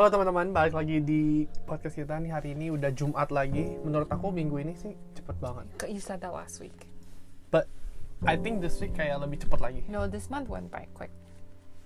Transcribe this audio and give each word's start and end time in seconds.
Halo 0.00 0.08
teman-teman, 0.16 0.56
balik 0.56 0.72
lagi 0.72 0.96
di 1.04 1.44
podcast 1.68 1.92
kita 1.92 2.16
nih 2.16 2.32
hari 2.32 2.56
ini 2.56 2.72
udah 2.72 2.88
Jumat 2.88 3.28
lagi. 3.28 3.76
Menurut 3.84 4.08
aku 4.08 4.32
minggu 4.32 4.56
ini 4.56 4.72
sih 4.72 4.96
cepet 5.12 5.36
banget. 5.36 5.68
You 5.84 6.00
said 6.00 6.24
that 6.24 6.32
last 6.32 6.56
week. 6.56 6.88
But 7.52 7.68
I 8.24 8.40
think 8.40 8.64
this 8.64 8.80
week 8.80 8.96
kayak 8.96 9.20
lebih 9.20 9.44
cepet 9.44 9.60
lagi. 9.60 9.84
No, 9.92 10.08
this 10.08 10.32
month 10.32 10.48
went 10.48 10.72
by 10.72 10.88
quick. 10.96 11.12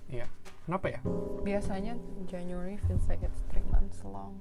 Iya. 0.07 0.31
Kenapa 0.63 0.95
ya? 0.95 1.01
Biasanya 1.43 1.99
January 2.31 2.79
feels 2.87 3.03
like 3.11 3.19
it's 3.27 3.43
three 3.51 3.67
months 3.75 4.07
long. 4.07 4.39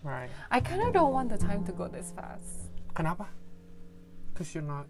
Right. 0.00 0.32
I 0.48 0.64
kind 0.64 0.80
of 0.80 0.96
don't 0.96 1.12
want 1.12 1.28
the 1.28 1.36
time 1.36 1.60
to 1.68 1.76
go 1.76 1.92
this 1.92 2.16
fast. 2.16 2.72
Kenapa? 2.96 3.28
Cause 4.32 4.48
you're 4.56 4.64
not 4.64 4.88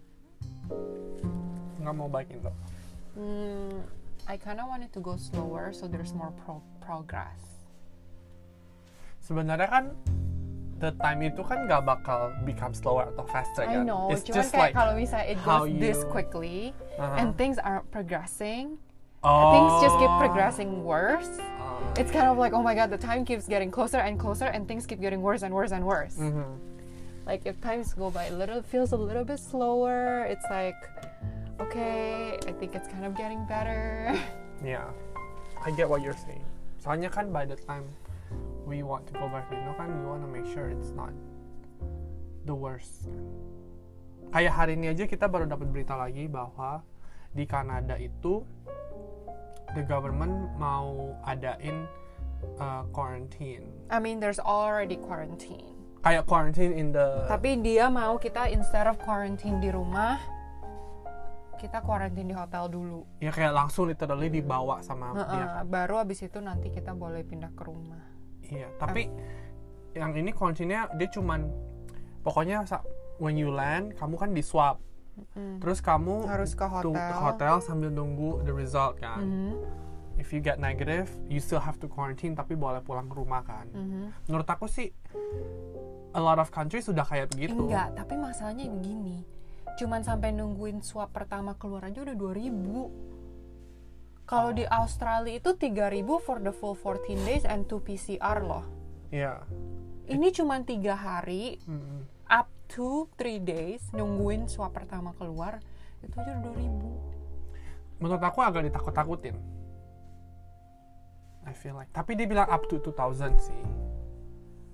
nggak 1.83 1.95
mau 1.99 2.07
balik 2.07 2.31
Indo. 2.31 2.55
Mm, 3.19 3.83
I 4.23 4.39
kind 4.39 4.63
of 4.63 4.71
want 4.71 4.87
it 4.87 4.95
to 4.95 5.03
go 5.03 5.19
slower 5.19 5.75
so 5.75 5.91
there's 5.91 6.15
more 6.15 6.31
pro- 6.47 6.63
progress. 6.79 7.50
Sebenarnya 9.31 9.69
kan 9.71 9.85
the 10.83 10.91
time 10.99 11.23
itu 11.23 11.39
kan 11.39 11.63
nggak 11.63 11.87
bakal 11.87 12.35
become 12.43 12.75
slower 12.75 13.07
atau 13.07 13.23
faster 13.31 13.63
I 13.63 13.79
kan. 13.79 13.87
know, 13.87 14.11
It's 14.11 14.27
cuman 14.27 14.35
just 14.35 14.51
kayak 14.51 14.59
like 14.59 14.73
kalau 14.75 14.93
misalnya 14.99 15.25
it 15.31 15.39
goes 15.39 15.71
this 15.79 16.03
you- 16.03 16.11
quickly 16.11 16.59
Uh-huh. 16.99 17.15
and 17.15 17.31
things 17.39 17.55
aren't 17.55 17.87
progressing, 17.89 18.75
oh, 19.23 19.55
things 19.55 19.71
just 19.79 19.95
keep 19.95 20.11
progressing 20.19 20.83
worse. 20.83 21.31
Uh, 21.39 21.95
It's 21.95 22.11
kind 22.11 22.27
of 22.27 22.35
like, 22.35 22.51
oh 22.51 22.59
my 22.59 22.75
god, 22.75 22.91
the 22.91 22.99
time 22.99 23.23
keeps 23.23 23.47
getting 23.47 23.71
closer 23.71 24.03
and 24.03 24.19
closer 24.19 24.51
and 24.51 24.67
things 24.67 24.83
keep 24.83 24.99
getting 24.99 25.23
worse 25.23 25.47
and 25.47 25.55
worse 25.55 25.71
and 25.71 25.87
worse. 25.87 26.19
mhm. 26.19 26.59
like 27.21 27.45
if 27.45 27.55
times 27.61 27.93
go 27.93 28.09
by 28.09 28.27
a 28.27 28.35
little 28.35 28.57
it 28.59 28.65
feels 28.65 28.91
a 28.91 28.97
little 28.97 29.21
bit 29.21 29.37
slower 29.37 30.25
it's 30.25 30.41
like 30.49 30.73
okay 31.61 32.33
i 32.49 32.51
think 32.57 32.73
it's 32.73 32.89
kind 32.89 33.05
of 33.05 33.13
getting 33.13 33.45
better 33.45 34.09
Yeah, 34.65 34.89
I 35.61 35.69
get 35.73 35.85
what 35.85 36.01
you're 36.01 36.17
saying. 36.17 36.41
Soalnya 36.77 37.09
kan 37.09 37.29
by 37.29 37.45
the 37.45 37.57
time 37.57 37.85
we 38.71 38.87
want 38.87 39.03
to 39.03 39.13
go 39.19 39.27
back 39.27 39.51
to 39.51 39.59
Indo 39.59 39.75
kan 39.75 39.91
we 39.91 40.07
want 40.07 40.23
to 40.23 40.31
make 40.31 40.47
sure 40.47 40.71
it's 40.71 40.95
not 40.95 41.11
the 42.47 42.55
worst. 42.55 43.11
Kayak 44.31 44.55
hari 44.55 44.79
ini 44.79 44.95
aja 44.95 45.03
kita 45.03 45.27
baru 45.27 45.43
dapat 45.43 45.67
berita 45.67 45.99
lagi 45.99 46.31
bahwa 46.31 46.79
di 47.35 47.43
Kanada 47.43 47.99
itu 47.99 48.47
the 49.75 49.83
government 49.83 50.55
mau 50.55 51.11
adain 51.27 51.83
uh, 52.59 52.87
quarantine. 52.95 53.67
i 53.91 53.99
mean 53.99 54.19
there's 54.23 54.39
already 54.39 54.95
quarantine 54.95 55.75
Kayak 56.01 56.25
quarantine 56.25 56.73
in 56.73 56.89
the 56.95 57.29
tapi 57.29 57.61
dia 57.61 57.85
mau 57.91 58.17
kita 58.17 58.49
instead 58.49 58.89
of 58.89 58.97
quarantine 59.05 59.61
di 59.61 59.69
rumah 59.69 60.17
kita 61.61 61.77
quarantine 61.85 62.25
di 62.25 62.33
hotel 62.33 62.65
dulu 62.73 63.05
ya 63.21 63.29
kayak 63.29 63.53
langsung 63.53 63.85
literally 63.85 64.33
dibawa 64.33 64.81
sama 64.81 65.13
Heeh, 65.13 65.29
dia. 65.29 65.61
baru 65.61 66.01
abis 66.01 66.25
itu 66.25 66.41
nanti 66.41 66.73
kita 66.73 66.97
boleh 66.97 67.21
pindah 67.21 67.53
ke 67.53 67.63
rumah 67.63 68.01
Iya, 68.43 68.67
tapi 68.75 69.07
yang 69.91 70.11
ini 70.13 70.31
kuncinya 70.31 70.87
dia 70.91 71.07
cuman 71.07 71.51
pokoknya 72.21 72.63
when 73.17 73.35
you 73.35 73.49
land 73.49 73.93
kamu 73.95 74.15
kan 74.15 74.31
di 74.31 74.41
swab. 74.41 74.79
Terus 75.35 75.79
kamu 75.79 76.23
Harus 76.23 76.51
ke 76.51 76.63
tu- 76.81 76.95
hotel. 76.95 77.13
hotel 77.13 77.55
sambil 77.59 77.89
nunggu 77.89 78.41
the 78.41 78.51
result 78.51 78.97
kan. 78.97 79.21
Mhm, 79.21 79.53
If 80.13 80.29
you 80.29 80.39
get 80.39 80.57
negative, 80.57 81.09
you 81.25 81.39
still 81.39 81.59
have 81.59 81.77
to 81.77 81.87
quarantine 81.87 82.31
tapi 82.31 82.53
boleh 82.53 82.79
pulang 82.79 83.05
ke 83.05 83.15
rumah 83.15 83.41
kan. 83.41 83.65
mhm. 83.67 84.13
Menurut 84.25 84.45
aku 84.45 84.65
sih 84.65 84.91
a 86.11 86.19
lot 86.19 86.37
of 86.37 86.49
countries 86.49 86.83
sudah 86.83 87.03
kayak 87.03 87.29
begitu. 87.29 87.55
enggak 87.57 87.95
tapi 87.95 88.15
masalahnya 88.15 88.67
begini 88.67 89.23
cuman 89.71 90.03
sampai 90.03 90.29
nungguin 90.29 90.83
swab 90.83 91.07
pertama 91.09 91.55
keluar 91.55 91.87
aja 91.87 92.03
udah 92.03 92.11
2000 92.11 92.91
kalau 94.31 94.49
di 94.49 94.63
Australia 94.63 95.35
itu 95.35 95.51
3000 95.51 95.91
for 96.17 96.39
the 96.39 96.49
full 96.49 96.71
14 96.73 97.03
days 97.21 97.43
and 97.43 97.67
2 97.67 97.75
PCR 97.81 98.39
loh 98.39 98.63
Iya. 99.09 99.43
ini 100.07 100.31
cuman 100.31 100.63
tiga 100.63 100.95
hari 100.95 101.59
Mm-mm. 101.65 102.07
up 102.25 102.47
to 102.65 103.11
3 103.13 103.43
days 103.43 103.83
nungguin 103.91 104.47
swab 104.47 104.71
pertama 104.71 105.11
keluar 105.13 105.59
itu 105.99 106.15
aja 106.15 106.31
udah 106.33 106.55
2000 106.55 107.99
Menurut 107.99 108.17
aku 108.19 108.41
agak 108.41 108.65
ditakut-takutin. 108.65 109.37
I 111.41 111.53
feel 111.53 111.73
like. 111.75 111.89
Tapi 111.91 112.13
dia 112.13 112.25
bilang 112.25 112.45
up 112.47 112.65
to 112.65 112.77
2000 112.77 113.29
sih. 113.35 113.53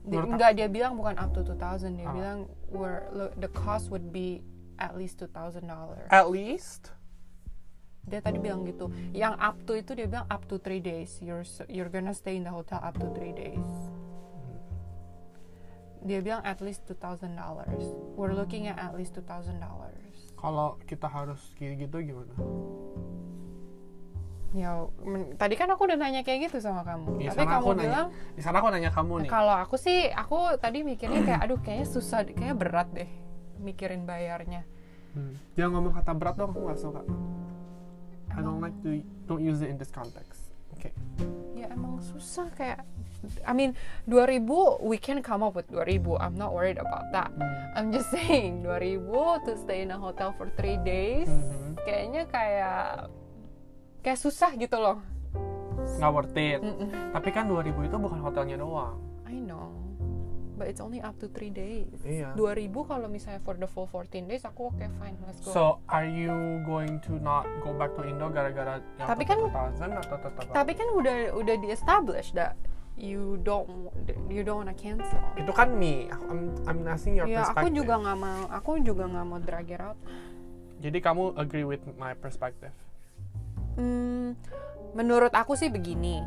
Di- 0.01 0.16
Menurut 0.16 0.31
enggak 0.31 0.51
dia 0.53 0.67
bilang 0.67 0.96
bukan 0.96 1.16
up 1.17 1.31
to 1.31 1.44
2000 1.44 1.91
dia 1.94 2.07
Ah. 2.07 2.16
bilang 2.16 2.40
where 2.69 3.03
the 3.35 3.51
cost 3.51 3.88
would 3.88 4.12
be 4.12 4.40
at 4.78 4.96
least 4.96 5.19
2000 5.19 5.59
dollars 5.62 6.07
At 6.07 6.28
least 6.28 6.96
dia 8.07 8.19
tadi 8.19 8.40
bilang 8.40 8.63
gitu 8.63 8.88
yang 9.12 9.35
up 9.35 9.59
to 9.63 9.75
itu 9.75 9.91
dia 9.91 10.07
bilang 10.07 10.25
up 10.25 10.44
to 10.45 10.57
three 10.57 10.79
days 10.79 11.19
you're 11.19 11.44
you're 11.68 11.88
gonna 11.88 12.12
stay 12.12 12.34
in 12.34 12.44
the 12.44 12.50
hotel 12.50 12.79
up 12.79 12.95
to 12.95 13.07
three 13.12 13.31
days 13.31 13.68
dia 16.00 16.22
bilang 16.22 16.40
at 16.41 16.59
least 16.59 16.88
2000 16.88 17.35
dollars 17.35 17.84
we're 18.16 18.31
looking 18.31 18.66
at 18.66 18.78
at 18.78 18.94
least 18.94 19.12
2000 19.13 19.59
dollars 19.59 20.16
kalau 20.38 20.79
kita 20.84 21.03
harus 21.03 21.41
kayak 21.53 21.84
gitu 21.84 22.00
gimana? 22.06 22.31
ya 24.53 24.72
men- 25.03 25.35
tadi 25.35 25.53
kan 25.53 25.67
aku 25.67 25.84
udah 25.84 26.00
nanya 26.00 26.23
kayak 26.23 26.47
gitu 26.47 26.63
sama 26.63 26.81
kamu 26.81 27.19
Di 27.19 27.28
tapi 27.28 27.44
kamu 27.44 27.51
aku 27.57 27.69
nanya, 27.73 27.84
bilang 27.84 28.07
di 28.31 28.41
sana 28.41 28.57
aku 28.57 28.67
nanya 28.72 28.90
kamu 28.90 29.13
nih. 29.19 29.29
kalau 29.29 29.51
aku 29.53 29.75
sih 29.75 30.07
aku 30.07 30.56
tadi 30.57 30.81
mikirnya 30.81 31.22
kayak 31.22 31.41
aduh 31.44 31.59
kayaknya 31.59 31.84
susah 31.85 32.23
kayaknya 32.23 32.56
berat 32.56 32.88
deh 32.91 33.09
mikirin 33.59 34.07
bayarnya 34.07 34.63
Hmm. 35.07 35.34
Jangan 35.57 35.72
ngomong 35.73 35.94
kata 35.97 36.13
berat 36.13 36.35
dong, 36.38 36.53
aku 36.53 36.69
gak 36.69 36.78
suka. 36.78 37.01
I 38.37 38.45
don't 38.45 38.61
like 38.61 38.77
to 38.85 39.01
don't 39.25 39.41
use 39.41 39.59
it 39.59 39.69
in 39.69 39.77
this 39.77 39.89
context. 39.89 40.45
Oke. 40.71 40.93
ya 41.57 41.73
emang 41.73 41.97
susah 41.97 42.53
kayak 42.53 42.85
I 43.41 43.49
mean 43.49 43.73
2000 44.05 44.45
we 44.79 45.01
can 45.01 45.25
come 45.25 45.41
up 45.41 45.57
with 45.57 45.65
2000 45.73 46.21
I'm 46.21 46.37
not 46.37 46.53
worried 46.53 46.77
about 46.77 47.09
that 47.11 47.33
Hmm. 47.33 47.73
I'm 47.73 47.89
just 47.89 48.13
saying 48.15 48.61
2000 48.61 49.01
to 49.41 49.57
stay 49.57 49.81
in 49.81 49.89
a 49.89 49.97
hotel 49.97 50.37
for 50.37 50.53
three 50.53 50.77
days 50.77 51.25
Mhm. 51.25 51.81
kayaknya 51.81 52.23
kayak 52.29 53.09
kayak 54.01 54.19
susah 54.21 54.53
gitu 54.53 54.77
loh 54.77 55.01
Nggak 55.97 56.11
worth 56.11 56.35
it. 56.35 56.59
Mm-mm. 56.59 56.89
Tapi 57.13 57.29
kan 57.31 57.45
2000 57.47 57.69
itu 57.85 57.95
bukan 57.95 58.19
hotelnya 58.19 58.57
doang. 58.59 58.97
I 59.23 59.37
know 59.39 59.76
but 60.57 60.66
it's 60.66 60.81
only 60.81 60.97
up 61.00 61.13
to 61.16 61.29
three 61.29 61.47
days 61.47 61.88
Iya. 62.01 62.34
2000 62.34 62.68
kalau 62.84 63.06
misalnya 63.06 63.40
for 63.40 63.53
the 63.53 63.66
full 63.66 63.85
14 63.85 64.25
days 64.25 64.41
aku 64.41 64.68
oke 64.68 64.85
fine 64.97 65.13
let's 65.23 65.40
go 65.40 65.53
So, 65.53 65.63
are 65.85 66.03
you 66.03 66.34
going 66.63 66.97
to 67.06 67.16
not 67.18 67.45
go 67.62 67.72
back 67.72 67.94
to 67.94 68.03
Indo 68.03 68.28
gara-gara 68.28 68.81
yang 68.97 69.07
Tapi 69.07 69.23
kan- 69.23 69.38
2000 69.40 70.01
atau 70.01 70.17
tetap 70.17 70.41
tapi 70.50 70.72
kan 70.73 70.88
udah 70.91 71.16
udah 71.34 71.56
di 71.56 71.69
establish 71.69 72.34
that 72.34 72.57
you 72.97 73.38
don't 73.40 73.94
you 74.25 74.41
don't 74.41 74.57
wanna 74.59 74.73
cancel 74.73 75.22
itu 75.38 75.53
kan 75.53 75.69
me. 75.72 76.09
Aku- 76.09 76.28
I'm, 76.28 76.41
I'm 76.66 76.79
asking 76.84 77.13
your 77.16 77.29
ya 77.29 77.46
aku 77.46 77.69
perspective. 77.69 77.78
juga 77.78 77.94
nggak 78.01 78.17
mau 78.17 78.41
aku 78.50 78.69
juga 78.81 79.03
nggak 79.06 79.25
mau 79.28 79.38
drag 79.38 79.69
it 79.69 79.79
out 79.79 79.97
Jadi 80.78 80.97
kamu 81.00 81.34
agree 81.35 81.62
with 81.63 81.81
my 81.96 82.13
perspective. 82.13 82.69
Hmm, 83.73 84.38
menurut 84.94 85.29
aku 85.31 85.53
sih 85.53 85.69
begini. 85.69 86.22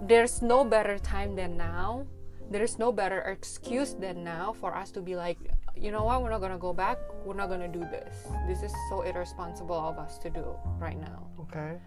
There's 0.00 0.38
no 0.40 0.62
better 0.62 0.94
time 0.96 1.34
than 1.34 1.54
now. 1.54 2.06
There's 2.50 2.78
no 2.78 2.92
better 2.92 3.20
excuse 3.24 3.94
than 3.94 4.22
now 4.22 4.52
for 4.52 4.74
us 4.74 4.90
to 4.92 5.00
be 5.00 5.16
like, 5.16 5.38
you 5.74 5.90
know 5.90 6.04
what, 6.04 6.22
we're 6.22 6.30
not 6.30 6.40
gonna 6.40 6.58
go 6.60 6.72
back. 6.72 6.98
We're 7.24 7.34
not 7.34 7.48
gonna 7.48 7.68
do 7.72 7.80
this. 7.80 8.28
This 8.46 8.62
is 8.62 8.72
so 8.88 9.02
irresponsible 9.02 9.74
of 9.76 9.98
us 9.98 10.18
to 10.18 10.30
do 10.30 10.44
right 10.78 10.98
now. 11.00 11.24
Okay. 11.48 11.80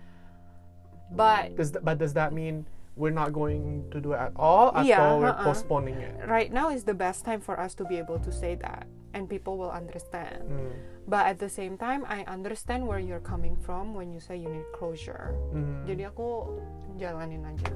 But 1.13 1.55
Does 1.55 1.71
th- 1.71 1.83
but 1.85 1.97
does 1.97 2.13
that 2.13 2.33
mean 2.33 2.65
we're 2.97 3.13
not 3.15 3.31
going 3.31 3.85
to 3.93 4.01
do 4.01 4.11
it 4.13 4.19
at 4.19 4.33
all 4.35 4.73
atau 4.73 4.83
Yeah, 4.83 5.15
we're 5.15 5.29
uh-uh. 5.29 5.45
postponing 5.45 6.01
it? 6.01 6.17
right 6.27 6.51
now 6.51 6.67
is 6.73 6.83
the 6.83 6.97
best 6.97 7.23
time 7.23 7.39
for 7.39 7.55
us 7.59 7.77
to 7.77 7.85
be 7.85 7.95
able 8.01 8.17
to 8.25 8.31
say 8.33 8.57
that, 8.59 8.89
and 9.13 9.29
people 9.29 9.55
will 9.55 9.69
understand. 9.71 10.41
Hmm. 10.43 10.73
But 11.07 11.29
at 11.31 11.37
the 11.39 11.47
same 11.47 11.77
time, 11.77 12.03
I 12.09 12.25
understand 12.27 12.83
where 12.83 12.99
you're 12.99 13.23
coming 13.23 13.55
from 13.55 13.93
when 13.95 14.11
you 14.11 14.19
say 14.19 14.35
you 14.35 14.49
need 14.49 14.67
closure. 14.75 15.31
Hmm. 15.55 15.85
Jadi 15.87 16.09
aku 16.11 16.59
jalanin 16.99 17.45
aja. 17.47 17.71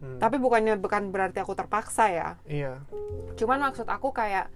Hmm. 0.00 0.16
Tapi 0.16 0.40
bukannya 0.40 0.80
bukan 0.80 1.12
berarti 1.12 1.44
aku 1.44 1.52
terpaksa 1.52 2.08
ya. 2.08 2.28
Iya. 2.48 2.80
Cuman 3.36 3.60
maksud 3.60 3.84
aku 3.84 4.16
kayak 4.16 4.48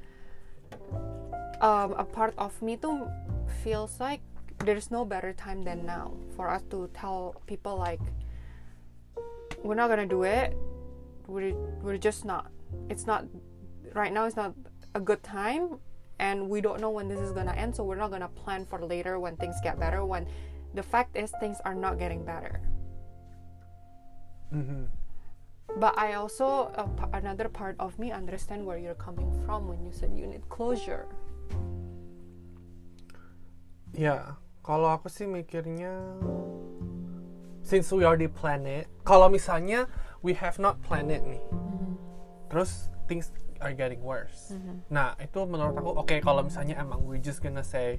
um, 1.61 1.93
a 2.01 2.05
part 2.05 2.33
of 2.41 2.57
me 2.65 2.81
tuh 2.81 3.05
feels 3.61 4.01
like 4.01 4.25
there's 4.65 4.89
no 4.89 5.05
better 5.05 5.37
time 5.37 5.61
than 5.63 5.85
now 5.85 6.17
for 6.33 6.49
us 6.49 6.65
to 6.73 6.89
tell 6.97 7.37
people 7.45 7.77
like 7.77 8.01
we're 9.61 9.77
not 9.77 9.89
gonna 9.93 10.09
do 10.09 10.25
it. 10.25 10.57
We're 11.29 11.53
we're 11.85 12.01
just 12.01 12.25
not. 12.25 12.49
It's 12.89 13.05
not 13.05 13.25
right 13.93 14.13
now. 14.13 14.25
It's 14.25 14.37
not 14.37 14.53
a 14.97 15.01
good 15.01 15.25
time, 15.25 15.81
and 16.21 16.49
we 16.49 16.61
don't 16.61 16.81
know 16.81 16.93
when 16.93 17.09
this 17.09 17.21
is 17.21 17.33
gonna 17.33 17.57
end. 17.57 17.77
So 17.77 17.85
we're 17.85 18.01
not 18.01 18.13
gonna 18.13 18.29
plan 18.33 18.65
for 18.65 18.81
later 18.81 19.21
when 19.21 19.37
things 19.37 19.57
get 19.65 19.81
better. 19.81 20.05
When 20.05 20.29
the 20.77 20.83
fact 20.85 21.17
is 21.17 21.33
things 21.41 21.61
are 21.65 21.75
not 21.75 21.97
getting 21.97 22.25
better. 22.25 22.61
Mhm. 24.53 25.04
But 25.73 25.97
I 25.99 26.15
also 26.15 26.71
p- 26.71 27.11
another 27.13 27.49
part 27.49 27.75
of 27.81 27.99
me 27.99 28.13
understand 28.13 28.63
where 28.63 28.79
you're 28.79 28.99
coming 28.99 29.33
from 29.43 29.67
when 29.67 29.83
you 29.83 29.91
said 29.91 30.13
you 30.15 30.29
need 30.29 30.47
closure. 30.53 31.09
Ya, 33.95 34.39
kalau 34.63 34.91
aku 34.91 35.07
sih 35.07 35.27
mikirnya 35.27 36.19
since 37.63 37.91
we 37.95 38.03
already 38.05 38.29
plan 38.31 38.67
it, 38.67 38.91
kalau 39.07 39.31
misalnya 39.31 39.87
we 40.23 40.35
have 40.35 40.59
not 40.59 40.79
planned 40.83 41.11
it 41.11 41.23
nih. 41.23 41.43
Mhm. 41.51 41.95
Terus 42.51 42.91
things 43.07 43.31
are 43.63 43.73
getting 43.75 44.03
worse. 44.03 44.53
Mhm. 44.55 44.83
Nah, 44.91 45.15
itu 45.19 45.43
menurut 45.47 45.75
aku 45.79 45.91
oke 45.97 46.17
kalau 46.23 46.43
misalnya 46.47 46.79
emang 46.79 47.03
we 47.07 47.19
just 47.19 47.41
gonna 47.43 47.65
say 47.65 47.99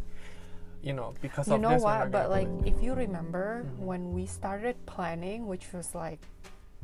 you 0.86 0.94
know 0.94 1.12
because 1.24 1.48
You 1.50 1.58
of 1.58 1.64
know 1.64 1.76
this 1.76 1.84
what? 1.84 2.12
But 2.14 2.30
like, 2.30 2.52
if 2.64 2.78
you 2.80 2.94
remember 2.94 3.66
Mhm. 3.66 3.84
when 3.84 4.02
we 4.14 4.28
started 4.30 4.78
planning, 4.86 5.48
which 5.50 5.72
was 5.74 5.96
like 5.96 6.22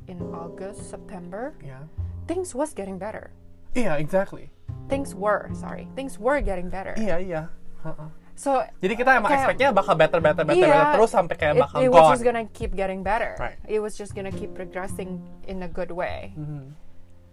in 0.07 0.21
August, 0.31 0.89
September, 0.89 1.53
yeah. 1.59 1.85
things 2.25 2.53
was 2.53 2.73
getting 2.73 2.97
better. 2.97 3.29
Iya, 3.73 3.97
exactly. 3.97 4.49
Things 4.87 5.15
were 5.15 5.47
sorry, 5.53 5.87
things 5.93 6.17
were 6.17 6.39
getting 6.39 6.67
better. 6.67 6.95
Iya, 6.95 7.17
iya. 7.19 7.41
Heeh. 7.81 8.09
So 8.35 8.57
Jadi 8.81 8.93
kita 8.97 9.21
emang 9.21 9.29
Kayak- 9.29 9.53
expect-nya 9.53 9.69
bakal 9.69 9.93
better, 9.93 10.19
better, 10.19 10.43
better, 10.43 10.57
Iya, 10.57 10.71
better 10.71 10.91
terus 10.97 11.11
sampai 11.13 11.35
kayak 11.37 11.55
it, 11.55 11.61
bakal 11.61 11.77
it 11.77 11.89
was 11.89 12.01
gone. 12.01 12.11
just 12.15 12.25
gonna 12.25 12.45
keep 12.51 12.71
getting 12.73 13.01
better. 13.05 13.37
Right. 13.37 13.59
It 13.69 13.79
was 13.83 13.93
just 13.93 14.17
gonna 14.17 14.33
keep 14.33 14.57
progressing 14.57 15.21
in 15.45 15.61
a 15.61 15.69
good 15.69 15.93
way. 15.93 16.33
Mhm. 16.33 16.73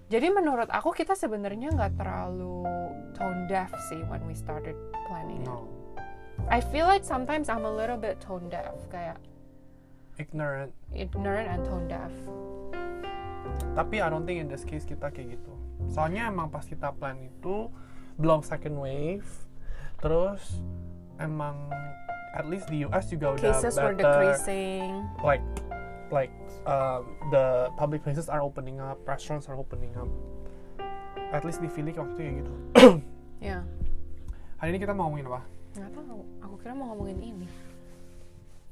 Jadi 0.09 0.26
menurut 0.32 0.69
aku 0.69 0.93
kita 0.93 1.12
sebenarnya 1.12 1.73
nggak 1.73 1.97
terlalu 1.97 2.64
tone 3.12 3.44
deaf 3.44 3.69
sih 3.88 4.00
when 4.09 4.25
we 4.25 4.32
started 4.32 4.76
planning. 5.09 5.44
it. 5.44 5.49
No. 5.49 5.69
I 6.49 6.61
feel 6.61 6.87
like 6.87 7.05
sometimes 7.05 7.49
I'm 7.49 7.64
a 7.64 7.73
little 7.73 7.99
bit 7.99 8.21
tone 8.21 8.49
deaf, 8.49 8.76
kayak 8.88 9.19
Ignorant. 10.19 10.75
ignorant 10.91 11.47
and 11.47 11.61
tone 11.62 11.87
deaf. 11.87 12.11
Tapi 13.79 14.03
I 14.03 14.11
don't 14.11 14.26
think 14.26 14.43
in 14.43 14.50
this 14.50 14.67
case 14.67 14.82
kita 14.82 15.15
kayak 15.15 15.38
gitu. 15.38 15.53
Soalnya 15.87 16.26
emang 16.26 16.50
pas 16.50 16.67
kita 16.67 16.91
plan 16.91 17.17
itu 17.23 17.70
belum 18.19 18.43
second 18.43 18.75
wave. 18.82 19.26
Terus 20.03 20.59
emang 21.23 21.70
at 22.35 22.50
least 22.50 22.67
di 22.67 22.82
US 22.91 23.06
juga 23.11 23.38
udah 23.38 23.55
Cases 23.55 23.75
were 23.79 23.94
decreasing. 23.94 25.06
Like 25.23 25.43
like 26.11 26.35
um, 26.67 27.06
the 27.31 27.71
public 27.79 28.03
places 28.03 28.26
are 28.26 28.43
opening 28.43 28.82
up, 28.82 28.99
restaurants 29.06 29.47
are 29.47 29.55
opening 29.55 29.94
up. 29.94 30.11
At 31.31 31.47
least 31.47 31.62
di 31.62 31.71
Philly 31.71 31.94
waktu 31.94 32.14
itu 32.17 32.23
ya 32.23 32.32
gitu. 32.43 32.55
Ya, 33.38 33.62
Hari 34.59 34.75
ini 34.75 34.82
kita 34.82 34.91
mau 34.99 35.06
ngomongin 35.06 35.31
apa? 35.31 35.47
nggak 35.79 35.94
tahu. 35.94 36.26
Aku 36.43 36.55
kira 36.59 36.75
mau 36.75 36.91
ngomongin 36.91 37.19
ini. 37.23 37.47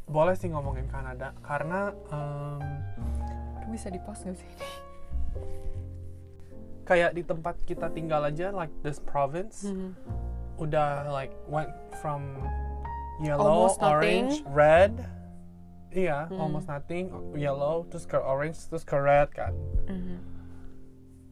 Boleh 0.07 0.35
sih 0.35 0.47
ngomongin 0.47 0.87
Kanada 0.87 1.35
karena 1.41 1.91
um, 2.09 2.63
Aduh, 3.59 3.69
bisa 3.69 3.91
di 3.91 3.99
post 3.99 4.23
nggak 4.23 4.39
sih? 4.39 4.51
kayak 6.87 7.13
di 7.13 7.27
tempat 7.27 7.59
kita 7.67 7.91
tinggal 7.91 8.23
aja 8.23 8.55
like 8.55 8.71
this 8.81 9.03
province 9.03 9.67
Hmm. 9.67 9.91
udah 10.57 11.11
like 11.11 11.35
went 11.51 11.67
from 11.99 12.39
yellow, 13.19 13.43
Almost 13.67 13.83
nothing. 13.83 14.31
orange, 14.31 14.35
red. 14.47 14.95
Iya, 15.91 16.31
Hmm. 16.31 16.39
almost 16.39 16.71
nothing. 16.71 17.11
Yellow, 17.35 17.91
terus 17.91 18.07
ke 18.07 18.15
orange, 18.15 18.71
terus 18.71 18.87
ke 18.87 18.95
red 18.95 19.35
kan. 19.35 19.51
Mhm. 19.85 20.17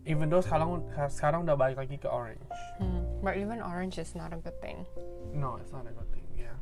Even 0.04 0.26
though 0.26 0.42
sekarang 0.42 0.82
sekarang 1.06 1.46
udah 1.46 1.54
balik 1.54 1.78
lagi 1.78 1.96
ke 1.96 2.10
orange. 2.10 2.42
Hmm. 2.76 3.06
But 3.22 3.38
even 3.38 3.62
orange 3.62 3.94
is 3.96 4.12
not 4.12 4.34
a 4.34 4.40
good 4.40 4.58
thing. 4.58 4.82
No, 5.30 5.54
it's 5.56 5.70
not 5.70 5.86
a 5.86 5.92
good 5.92 6.10
thing. 6.10 6.26
Yeah. 6.34 6.58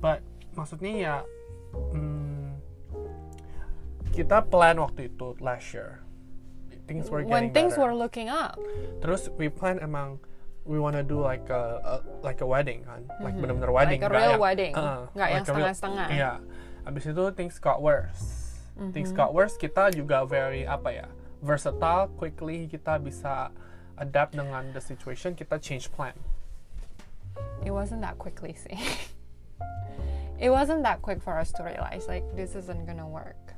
But 0.00 0.24
maksudnya 0.56 0.92
ya, 0.96 1.16
mm, 1.92 2.56
kita 4.10 4.40
plan 4.48 4.80
waktu 4.80 5.06
itu 5.06 5.36
last 5.38 5.68
year. 5.70 6.00
Things 6.86 7.10
were 7.10 7.26
When 7.26 7.50
things 7.50 7.74
better. 7.74 7.90
were 7.90 7.94
looking 7.94 8.30
up. 8.30 8.56
Terus 9.02 9.26
we 9.34 9.50
plan 9.50 9.76
emang 9.78 10.22
we 10.62 10.78
wanna 10.78 11.02
do 11.02 11.18
like 11.18 11.46
a, 11.46 11.78
a 11.82 11.94
like 12.22 12.40
a 12.40 12.46
wedding 12.46 12.82
kan, 12.82 13.06
like 13.20 13.34
Mhm. 13.34 13.42
bener-bener 13.42 13.70
wedding, 13.70 14.00
Like 14.00 14.10
a 14.10 14.14
real 14.14 14.30
yang- 14.34 14.42
wedding. 14.42 14.72
uh, 14.74 15.06
Nggak 15.12 15.28
yang 15.28 15.36
like 15.36 15.46
setengah-setengah. 15.46 16.06
Iya. 16.10 16.32
Abis 16.86 17.02
itu 17.06 17.24
things 17.34 17.58
got 17.58 17.82
worse. 17.82 18.54
Things 18.92 19.10
Mhm. 19.10 19.18
got 19.18 19.30
worse. 19.34 19.54
Kita 19.56 19.90
juga 19.90 20.22
very 20.22 20.62
apa 20.62 20.94
ya, 20.94 21.06
versatile. 21.42 22.06
Quickly 22.14 22.70
kita 22.70 22.98
bisa 22.98 23.50
adapt 23.96 24.36
dengan 24.36 24.70
the 24.70 24.80
situation. 24.80 25.34
Kita 25.34 25.58
change 25.58 25.90
plan. 25.90 26.14
It 27.64 27.72
wasn't 27.74 28.00
that 28.00 28.16
quickly, 28.16 28.54
see. 28.54 28.76
it 30.38 30.50
wasn't 30.50 30.82
that 30.84 31.02
quick 31.02 31.22
for 31.22 31.38
us 31.38 31.52
to 31.52 31.62
realize 31.62 32.06
like 32.08 32.24
this 32.36 32.54
isn't 32.54 32.86
gonna 32.86 33.08
work. 33.08 33.54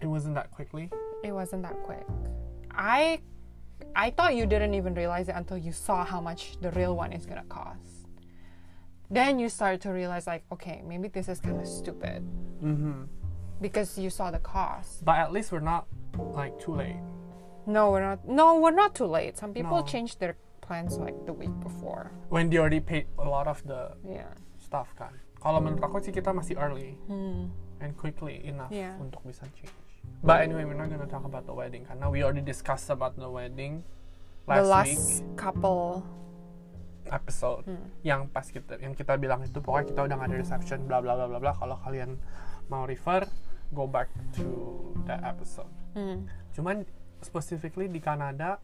It 0.00 0.06
wasn't 0.06 0.34
that 0.36 0.50
quickly. 0.50 0.90
It 1.24 1.32
wasn't 1.32 1.62
that 1.62 1.76
quick. 1.82 2.06
I 2.70 3.20
I 3.94 4.10
thought 4.10 4.34
you 4.36 4.46
didn't 4.46 4.74
even 4.74 4.94
realize 4.94 5.28
it 5.28 5.34
until 5.36 5.58
you 5.58 5.72
saw 5.72 6.04
how 6.04 6.20
much 6.20 6.58
the 6.60 6.70
real 6.72 6.94
one 6.96 7.12
is 7.12 7.26
gonna 7.26 7.44
cost. 7.48 8.06
Then 9.10 9.38
you 9.38 9.48
start 9.48 9.80
to 9.82 9.90
realize 9.90 10.26
like, 10.26 10.44
okay, 10.52 10.82
maybe 10.86 11.08
this 11.08 11.28
is 11.28 11.40
kind 11.40 11.60
of 11.60 11.66
stupid 11.66 12.22
Mm-hmm. 12.62 13.02
because 13.60 13.96
you 13.98 14.10
saw 14.10 14.30
the 14.30 14.40
cost. 14.40 15.04
But 15.04 15.18
at 15.18 15.32
least 15.32 15.52
we're 15.52 15.60
not 15.60 15.86
like 16.18 16.58
too 16.58 16.74
late. 16.74 16.98
No, 17.66 17.90
we're 17.90 18.02
not. 18.02 18.26
No, 18.26 18.58
we're 18.60 18.70
not 18.74 18.94
too 18.94 19.06
late. 19.06 19.36
Some 19.38 19.52
people 19.54 19.76
No. 19.78 19.82
change 19.86 20.18
their 20.18 20.36
plans 20.60 20.98
like 20.98 21.14
the 21.26 21.32
week 21.32 21.54
before. 21.60 22.10
When 22.28 22.50
they 22.50 22.58
already 22.58 22.80
paid 22.80 23.06
a 23.18 23.24
lot 23.24 23.46
of 23.46 23.62
the 23.66 23.96
Yeah. 24.04 24.26
stuff 24.58 24.94
kan. 24.96 25.14
Kalau 25.38 25.58
menurut 25.58 25.80
aku 25.80 25.98
sih 26.00 26.10
kita 26.10 26.30
masih 26.30 26.58
early 26.58 26.98
Hmm. 27.06 27.50
and 27.78 27.94
quickly 27.94 28.42
enough 28.42 28.70
Yeah. 28.70 28.98
untuk 28.98 29.22
bisa 29.22 29.46
change. 29.54 29.70
But 30.18 30.42
anyway, 30.42 30.66
we're 30.66 30.74
not 30.74 30.88
gonna 30.88 31.06
talk 31.06 31.22
about 31.22 31.46
the 31.46 31.54
wedding 31.54 31.86
karena 31.86 32.08
we 32.08 32.22
already 32.22 32.42
discussed 32.42 32.88
about 32.88 33.14
the 33.14 33.28
wedding 33.28 33.86
last, 34.44 34.58
the 34.58 34.64
last 34.66 34.88
week 34.88 35.36
couple. 35.36 36.02
episode 37.08 37.64
Hmm. 37.64 37.88
yang 38.04 38.28
pas 38.28 38.44
kita 38.44 38.76
yang 38.76 38.92
kita 38.92 39.16
bilang 39.16 39.40
itu 39.40 39.64
pokoknya 39.64 39.86
kita 39.88 40.00
udah 40.04 40.14
nggak 40.20 40.28
ada 40.28 40.38
reception 40.44 40.84
bla 40.84 41.00
bla 41.00 41.16
bla 41.16 41.24
bla 41.24 41.40
bla. 41.40 41.52
Kalau 41.56 41.80
kalian 41.80 42.20
mau 42.68 42.84
refer, 42.84 43.24
go 43.72 43.88
back 43.88 44.12
to 44.36 44.44
that 45.08 45.24
episode. 45.24 45.72
Hmm. 45.96 46.28
Cuman 46.52 46.84
specifically 47.24 47.88
di 47.88 47.96
Kanada, 47.96 48.60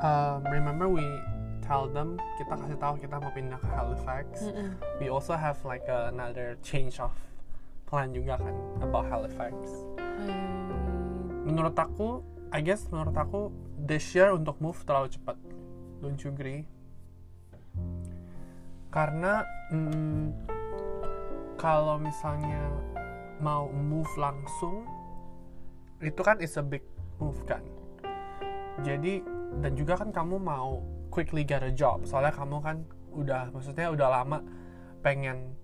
um, 0.00 0.46
remember 0.46 0.86
we 0.86 1.02
tell 1.64 1.88
them 1.88 2.20
kita 2.36 2.54
kasih 2.54 2.76
tahu 2.76 2.94
kita 3.00 3.16
mau 3.16 3.32
pindah 3.32 3.58
ke 3.58 3.70
Halifax. 3.72 4.26
Mm-mm. 4.44 4.76
We 5.00 5.08
also 5.08 5.32
have 5.32 5.56
like 5.64 5.88
another 5.88 6.60
change 6.60 7.00
of 7.00 7.10
plan 7.88 8.12
juga 8.12 8.36
kan 8.36 8.54
about 8.84 9.08
Halifax. 9.08 9.56
Hmm. 9.96 11.48
Menurut 11.48 11.76
aku, 11.76 12.20
I 12.52 12.60
guess 12.60 12.88
menurut 12.92 13.16
aku 13.16 13.48
this 13.80 14.12
year 14.12 14.32
untuk 14.32 14.60
move 14.60 14.76
terlalu 14.84 15.12
cepat. 15.16 15.36
Don't 16.04 16.20
you 16.20 16.32
agree? 16.32 16.68
Karena 18.92 19.42
mm, 19.72 20.24
kalau 21.56 21.96
misalnya 21.98 22.70
mau 23.42 23.66
move 23.72 24.08
langsung 24.20 24.86
itu 26.04 26.20
kan 26.20 26.38
is 26.38 26.54
a 26.60 26.64
big 26.64 26.84
move 27.16 27.40
kan. 27.48 27.64
Jadi 28.84 29.24
dan 29.64 29.72
juga 29.78 29.98
kan 29.98 30.10
kamu 30.10 30.38
mau 30.38 30.82
quickly 31.14 31.46
get 31.46 31.62
a 31.62 31.70
job 31.70 32.02
soalnya 32.02 32.34
kamu 32.34 32.58
kan 32.58 32.76
udah 33.14 33.46
maksudnya 33.54 33.86
udah 33.88 34.08
lama 34.10 34.42
pengen 34.98 35.54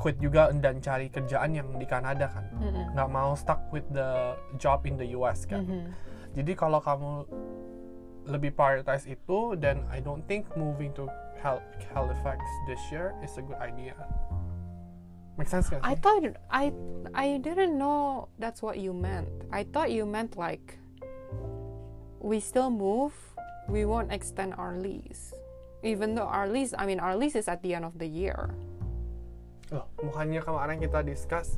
quit 0.00 0.16
juga 0.16 0.48
dan 0.56 0.80
cari 0.80 1.12
kerjaan 1.12 1.52
yang 1.52 1.68
di 1.76 1.84
Kanada 1.84 2.32
kan 2.32 2.48
Mm-mm. 2.56 2.96
nggak 2.96 3.10
mau 3.12 3.36
stuck 3.36 3.60
with 3.68 3.84
the 3.92 4.32
job 4.56 4.88
in 4.88 4.96
the 4.96 5.12
US 5.12 5.44
kan 5.44 5.68
Mhm. 5.68 5.92
jadi 6.32 6.52
kalau 6.56 6.80
kamu 6.80 7.28
lebih 8.24 8.56
prioritize 8.56 9.04
itu 9.04 9.52
then 9.60 9.84
I 9.92 10.00
don't 10.00 10.24
think 10.24 10.48
moving 10.56 10.96
to 10.96 11.04
Hal- 11.44 11.60
Halifax 11.92 12.40
this 12.64 12.80
year 12.88 13.12
is 13.20 13.36
a 13.36 13.42
good 13.44 13.58
idea 13.60 13.92
make 15.36 15.50
sense 15.50 15.68
gak 15.68 15.82
I 15.84 15.92
thought 15.98 16.24
I 16.48 16.70
I 17.12 17.36
didn't 17.36 17.76
know 17.76 18.30
that's 18.38 18.62
what 18.64 18.78
you 18.80 18.94
meant. 18.96 19.28
I 19.52 19.66
thought 19.68 19.90
you 19.92 20.06
meant 20.08 20.38
like 20.38 20.78
we 22.22 22.38
still 22.38 22.70
move, 22.70 23.12
we 23.68 23.84
won't 23.84 24.10
extend 24.12 24.54
our 24.58 24.74
lease. 24.78 25.34
Even 25.82 26.14
though 26.14 26.26
our 26.30 26.46
lease, 26.46 26.74
I 26.78 26.86
mean 26.86 27.00
our 27.00 27.16
lease 27.16 27.34
is 27.34 27.48
at 27.48 27.62
the 27.62 27.74
end 27.74 27.84
of 27.84 27.98
the 27.98 28.06
year. 28.06 28.54
Loh, 29.72 29.88
bukannya 29.98 30.44
kemarin 30.44 30.78
kita 30.84 31.00
discuss 31.00 31.56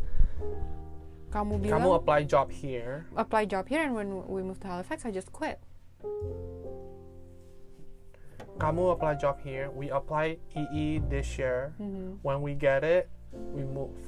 Kamu 1.35 1.59
kamu 1.59 1.67
bilang 1.67 1.99
apply 1.99 2.21
job 2.31 2.47
here 2.47 3.11
apply 3.19 3.43
job 3.43 3.67
here 3.67 3.83
and 3.83 3.91
when 3.91 4.23
we 4.31 4.39
moved 4.39 4.63
to 4.63 4.71
Halifax 4.71 5.03
I 5.03 5.11
just 5.11 5.35
quit. 5.35 5.59
kamu 8.55 8.95
apply 8.95 9.19
job 9.19 9.43
here 9.43 9.67
we 9.75 9.91
apply 9.91 10.39
EE 10.55 11.03
this 11.11 11.27
year 11.43 11.75
Mhm. 11.75 12.23
when 12.23 12.39
we 12.39 12.55
get 12.55 12.87
it 12.87 13.11
we 13.35 13.67
move 13.67 13.99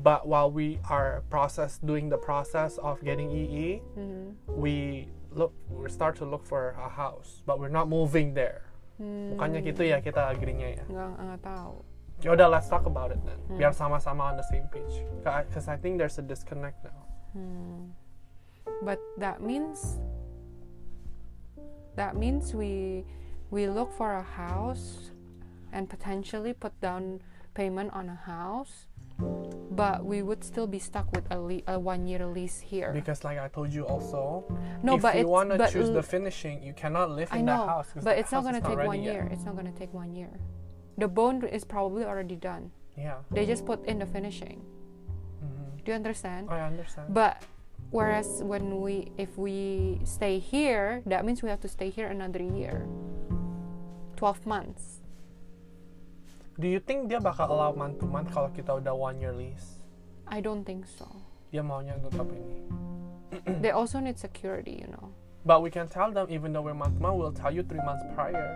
but 0.00 0.24
while 0.24 0.48
we 0.48 0.80
are 0.88 1.20
process 1.28 1.76
doing 1.84 2.08
the 2.08 2.16
process 2.16 2.80
of 2.80 3.04
getting 3.04 3.28
EE 3.28 3.84
Mhm. 3.92 4.40
we 4.56 5.04
look 5.34 5.52
we 5.68 5.90
start 5.90 6.14
to 6.16 6.24
look 6.24 6.46
for 6.46 6.74
a 6.78 6.88
house 6.88 7.42
but 7.44 7.58
we're 7.58 7.72
not 7.72 7.86
moving 7.90 8.32
there 8.34 8.62
Hmm. 8.94 9.34
bukannya 9.34 9.58
gitu 9.66 9.82
ya 9.82 9.98
kita 9.98 10.30
agree-nya 10.30 10.78
ya 10.78 10.84
Nggak, 10.86 11.10
nggak 11.18 11.40
tahu. 11.42 11.74
ya 12.22 12.30
udah 12.30 12.46
let's 12.46 12.70
talk 12.70 12.86
about 12.86 13.10
it 13.10 13.18
then 13.26 13.34
Hmm. 13.50 13.58
biar 13.58 13.74
sama-sama 13.74 14.30
on 14.30 14.38
the 14.38 14.46
same 14.46 14.70
page 14.70 15.02
because 15.18 15.66
I 15.66 15.74
think 15.74 15.98
there's 15.98 16.14
a 16.16 16.24
disconnect 16.24 16.78
now 16.86 17.02
Hmm. 17.34 17.90
But 18.80 19.02
that 19.18 19.42
means 19.42 19.98
that 21.96 22.16
means 22.16 22.54
we 22.54 23.04
we 23.50 23.66
look 23.66 23.90
for 23.92 24.14
a 24.14 24.22
house 24.24 25.10
and 25.74 25.90
potentially 25.90 26.54
put 26.54 26.72
down 26.80 27.20
payment 27.54 27.90
on 27.94 28.08
a 28.08 28.18
house 28.18 28.86
but 29.18 30.04
we 30.04 30.22
would 30.22 30.44
still 30.44 30.66
be 30.66 30.78
stuck 30.78 31.10
with 31.12 31.26
a, 31.30 31.38
le- 31.38 31.62
a 31.66 31.78
one 31.78 32.06
year 32.06 32.26
lease 32.26 32.60
here. 32.60 32.92
Because 32.92 33.24
like 33.24 33.38
I 33.38 33.48
told 33.48 33.72
you 33.72 33.86
also, 33.86 34.44
no, 34.82 34.96
but 34.96 34.96
if 34.96 35.02
but 35.02 35.16
you 35.18 35.28
want 35.28 35.50
to 35.50 35.58
choose 35.70 35.88
l- 35.88 35.94
the 35.94 36.02
finishing, 36.02 36.62
you 36.62 36.72
cannot 36.72 37.10
live 37.10 37.28
I 37.32 37.38
in 37.38 37.46
that 37.46 37.66
know, 37.66 37.82
but 38.02 38.18
it's 38.18 38.32
not 38.32 38.44
gonna 38.44 38.60
take 38.60 38.78
one 38.78 39.02
yet. 39.02 39.14
year. 39.14 39.28
It's 39.32 39.44
not 39.44 39.56
gonna 39.56 39.72
take 39.72 39.92
one 39.92 40.14
year. 40.14 40.30
The 40.98 41.08
bone 41.08 41.42
is 41.44 41.64
probably 41.64 42.04
already 42.04 42.36
done. 42.36 42.70
Yeah. 42.96 43.18
They 43.30 43.46
just 43.46 43.66
put 43.66 43.84
in 43.86 43.98
the 43.98 44.06
finishing. 44.06 44.62
hmm 45.40 45.76
Do 45.84 45.90
you 45.90 45.96
understand? 45.96 46.48
I 46.50 46.60
understand. 46.60 47.12
But 47.12 47.42
whereas 47.90 48.42
when 48.44 48.80
we 48.80 49.10
if 49.18 49.36
we 49.36 50.00
stay 50.04 50.38
here, 50.38 51.02
that 51.06 51.24
means 51.24 51.42
we 51.42 51.48
have 51.50 51.60
to 51.60 51.68
stay 51.68 51.90
here 51.90 52.06
another 52.06 52.42
year. 52.42 52.86
12 54.16 54.46
months. 54.46 55.00
Do 56.54 56.70
you 56.70 56.78
think 56.78 57.10
dia 57.10 57.18
bakal 57.18 57.50
allow 57.50 57.74
month 57.74 57.98
to 57.98 58.06
month 58.06 58.30
kalau 58.30 58.46
kita 58.54 58.78
udah 58.78 58.94
one 58.94 59.18
year 59.18 59.34
lease? 59.34 59.82
I 60.30 60.38
don't 60.38 60.62
think 60.62 60.86
so. 60.86 61.10
Dia 61.50 61.66
maunya 61.66 61.98
tetap 61.98 62.30
ini. 62.30 62.62
they 63.62 63.74
also 63.74 63.98
need 63.98 64.22
security, 64.22 64.78
you 64.78 64.86
know. 64.86 65.10
But 65.42 65.66
we 65.66 65.68
can 65.74 65.90
tell 65.90 66.14
them 66.14 66.30
even 66.30 66.54
though 66.54 66.62
we're 66.62 66.78
month 66.78 66.94
to 66.96 67.02
month, 67.02 67.18
we'll 67.18 67.34
tell 67.34 67.50
you 67.50 67.66
three 67.66 67.82
months 67.82 68.06
prior. 68.14 68.54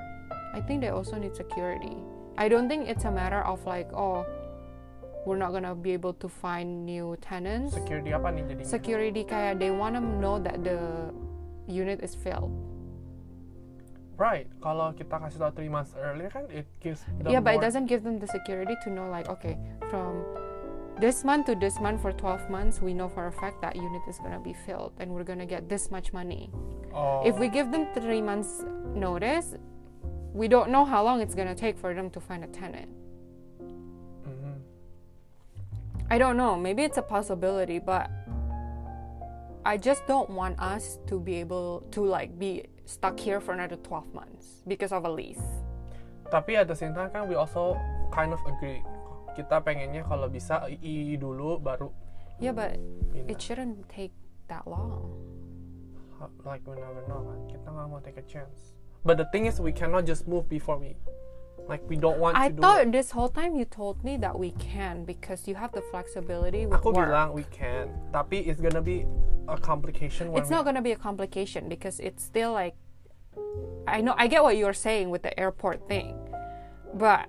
I 0.54 0.62
think 0.62 0.78
they 0.78 0.94
also 0.94 1.18
need 1.18 1.34
security. 1.34 1.98
I 2.38 2.46
don't 2.46 2.70
think 2.70 2.86
it's 2.86 3.02
a 3.02 3.10
matter 3.10 3.42
of 3.42 3.66
like, 3.66 3.90
oh, 3.90 4.22
we're 5.26 5.36
not 5.36 5.50
gonna 5.50 5.74
be 5.74 5.90
able 5.90 6.14
to 6.22 6.30
find 6.30 6.86
new 6.86 7.18
tenants. 7.18 7.74
Security 7.74 8.14
apa 8.14 8.30
nih 8.30 8.46
jadinya? 8.46 8.70
Security 8.70 9.22
kayak 9.26 9.58
they 9.58 9.74
wanna 9.74 9.98
know 9.98 10.38
that 10.38 10.62
the 10.62 11.10
unit 11.66 11.98
is 11.98 12.14
filled. 12.14 12.54
Right. 14.18 14.50
Kalau 14.58 14.90
kita 14.98 15.14
kasih 15.22 15.38
tau 15.38 15.54
three 15.54 15.70
months 15.70 15.94
earlier 15.94 16.26
kan 16.26 16.50
it 16.50 16.66
gives 16.82 17.06
the 17.22 17.30
yeah, 17.30 17.38
but 17.38 17.54
it 17.54 17.62
doesn't 17.62 17.86
give 17.86 18.02
them 18.02 18.18
the 18.18 18.26
security 18.26 18.74
to 18.82 18.90
know 18.90 19.06
like, 19.06 19.30
okay, 19.30 19.54
from 19.86 20.26
this 20.98 21.22
month 21.22 21.46
to 21.46 21.54
this 21.54 21.78
month 21.78 22.02
for 22.02 22.10
12 22.10 22.50
months, 22.50 22.82
we 22.82 22.90
know 22.90 23.06
for 23.06 23.30
a 23.30 23.32
fact 23.32 23.62
that 23.62 23.78
unit 23.78 24.02
is 24.10 24.18
gonna 24.18 24.42
be 24.42 24.50
filled 24.66 24.90
and 24.98 25.06
we're 25.14 25.22
gonna 25.22 25.46
get 25.46 25.70
this 25.70 25.94
much 25.94 26.10
money. 26.10 26.50
Oh. 26.90 27.22
If 27.22 27.38
we 27.38 27.46
give 27.46 27.70
them 27.70 27.86
three 27.94 28.18
months 28.18 28.66
notice, 28.90 29.54
we 30.34 30.50
don't 30.50 30.74
know 30.74 30.84
how 30.84 31.06
long 31.06 31.22
it's 31.22 31.38
gonna 31.38 31.54
take 31.54 31.78
for 31.78 31.94
them 31.94 32.10
to 32.10 32.18
find 32.18 32.42
a 32.42 32.50
tenant. 32.50 32.90
Mhm. 34.26 34.58
I 36.10 36.18
don't 36.18 36.34
know. 36.34 36.58
Maybe 36.58 36.82
it's 36.82 36.98
a 36.98 37.06
possibility, 37.06 37.78
but 37.78 38.10
I 39.62 39.76
just 39.78 40.06
don't 40.10 40.30
want 40.30 40.58
us 40.58 40.98
to 41.06 41.20
be 41.20 41.38
able 41.38 41.86
to 41.94 42.02
like 42.02 42.34
be 42.34 42.66
stuck 42.88 43.20
here 43.20 43.36
for 43.36 43.52
another 43.52 43.76
12 43.84 44.16
months 44.16 44.64
because 44.64 44.96
of 44.96 45.04
a 45.04 45.12
lease. 45.12 45.44
Tapi 46.32 46.56
at 46.56 46.64
the 46.68 46.76
same 46.76 46.96
time 46.96 47.12
kan 47.12 47.28
we 47.28 47.36
also 47.36 47.76
kind 48.08 48.32
of 48.32 48.40
agree. 48.48 48.80
Kita 49.36 49.60
pengennya 49.60 50.02
kalau 50.08 50.26
bisa 50.26 50.64
II 50.66 51.20
dulu 51.20 51.60
baru 51.60 51.92
Yeah, 52.40 52.54
but 52.56 52.78
pindah. 53.12 53.28
it 53.28 53.38
shouldn't 53.42 53.84
take 53.92 54.14
that 54.48 54.64
long. 54.64 55.12
like 56.42 56.64
we 56.66 56.74
never 56.74 57.04
know 57.06 57.22
kan. 57.22 57.38
Kita 57.46 57.66
nggak 57.68 57.86
mau 57.92 58.00
take 58.00 58.18
a 58.18 58.26
chance. 58.26 58.74
But 59.04 59.20
the 59.20 59.28
thing 59.30 59.46
is 59.46 59.60
we 59.60 59.70
cannot 59.70 60.08
just 60.08 60.26
move 60.26 60.48
before 60.48 60.80
we 60.80 60.96
like 61.66 61.82
we 61.88 61.96
don't 61.96 62.18
want 62.18 62.36
I 62.36 62.48
to 62.48 62.54
do 62.54 62.60
thought 62.62 62.80
it. 62.82 62.92
this 62.92 63.10
whole 63.10 63.28
time 63.28 63.56
you 63.56 63.64
told 63.64 64.04
me 64.04 64.16
that 64.18 64.38
we 64.38 64.52
can 64.52 65.04
because 65.04 65.48
you 65.48 65.54
have 65.56 65.72
the 65.72 65.82
flexibility 65.90 66.66
with 66.66 66.78
Aku 66.80 66.92
work. 66.92 67.08
bilang 67.10 67.32
we 67.34 67.44
can, 67.50 67.90
tapi 68.12 68.46
it's 68.46 68.60
gonna 68.60 68.80
be 68.84 69.04
a 69.48 69.56
complication 69.58 70.30
when 70.32 70.40
it's 70.40 70.50
not 70.50 70.64
gonna 70.64 70.82
be 70.84 70.92
a 70.92 71.00
complication 71.00 71.68
because 71.68 71.98
it's 72.00 72.22
still 72.22 72.52
like 72.52 72.76
I 73.88 74.00
know 74.00 74.14
I 74.16 74.28
get 74.28 74.42
what 74.42 74.56
you're 74.56 74.76
saying 74.76 75.08
with 75.10 75.22
the 75.22 75.32
airport 75.38 75.88
thing, 75.88 76.16
but 76.94 77.28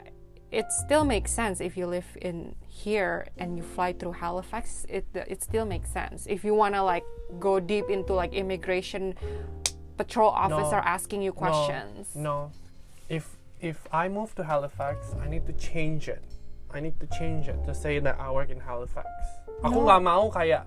it 0.51 0.71
still 0.71 1.05
makes 1.05 1.31
sense 1.31 1.61
if 1.61 1.77
you 1.77 1.85
live 1.87 2.07
in 2.21 2.55
here 2.67 3.27
and 3.37 3.55
you 3.55 3.63
fly 3.63 3.93
through 3.93 4.13
Halifax. 4.19 4.85
It 4.89 5.05
it 5.15 5.41
still 5.43 5.63
makes 5.65 5.89
sense 5.91 6.27
if 6.27 6.43
you 6.43 6.53
wanna 6.53 6.83
like 6.83 7.03
go 7.39 7.59
deep 7.59 7.87
into 7.89 8.13
like 8.13 8.33
immigration 8.33 9.15
patrol 9.95 10.31
officer 10.31 10.79
asking 10.83 11.21
you 11.23 11.31
questions. 11.31 12.15
No, 12.15 12.21
no. 12.21 12.51
If 13.07 13.38
if 13.59 13.87
I 13.91 14.07
move 14.07 14.35
to 14.35 14.43
Halifax, 14.43 15.13
I 15.21 15.27
need 15.27 15.45
to 15.47 15.53
change 15.53 16.07
it. 16.07 16.23
I 16.71 16.79
need 16.79 16.99
to 17.01 17.07
change 17.17 17.47
it 17.49 17.57
to 17.65 17.73
say 17.73 17.99
that 17.99 18.15
I 18.19 18.29
work 18.31 18.49
in 18.49 18.59
Halifax. 18.61 19.07
Aku 19.61 19.81
No. 19.81 19.85
nggak 19.89 20.01
mau 20.01 20.29
kayak 20.29 20.63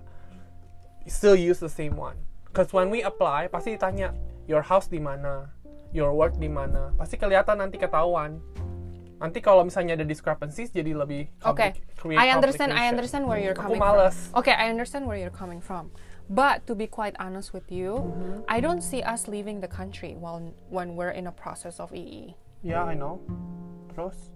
still 1.07 1.35
use 1.35 1.59
the 1.59 1.69
same 1.71 1.95
one. 1.97 2.15
Cause 2.53 2.69
when 2.71 2.89
we 2.93 3.01
apply, 3.01 3.47
pasti 3.49 3.73
ditanya 3.73 4.13
your 4.45 4.61
house 4.61 4.85
di 4.85 4.99
mana, 5.01 5.49
your 5.89 6.13
work 6.13 6.37
di 6.37 6.45
mana. 6.47 6.93
Pasti 6.93 7.17
kelihatan 7.17 7.57
nanti 7.57 7.81
ketahuan. 7.81 8.37
Nanti 9.17 9.39
kalau 9.39 9.63
misalnya 9.63 9.95
ada 9.95 10.03
discrepancies 10.03 10.69
jadi 10.69 10.91
lebih 10.91 11.31
Okay, 11.47 11.71
compli- 11.73 11.95
create 11.95 12.19
I 12.19 12.27
understand. 12.35 12.75
I 12.75 12.91
understand 12.91 13.23
where 13.25 13.39
you're 13.39 13.55
Aku 13.55 13.71
coming 13.73 13.79
males. 13.81 14.29
from. 14.29 14.43
Okay, 14.43 14.53
I 14.53 14.67
understand 14.69 15.07
where 15.07 15.15
you're 15.17 15.33
coming 15.33 15.63
from. 15.63 15.89
But 16.27 16.67
to 16.67 16.75
be 16.75 16.87
quite 16.87 17.15
honest 17.19 17.55
with 17.55 17.71
you, 17.71 18.03
Mm-hmm. 18.03 18.51
I 18.51 18.59
don't 18.59 18.83
see 18.83 18.99
us 19.01 19.25
leaving 19.31 19.63
the 19.63 19.71
country 19.71 20.13
while 20.19 20.43
when 20.69 20.93
we're 20.99 21.15
in 21.15 21.25
a 21.25 21.33
process 21.35 21.79
of 21.79 21.95
EE. 21.95 22.35
Yeah, 22.63 22.83
I 22.83 22.95
know. 22.95 23.19
Terus? 23.93 24.31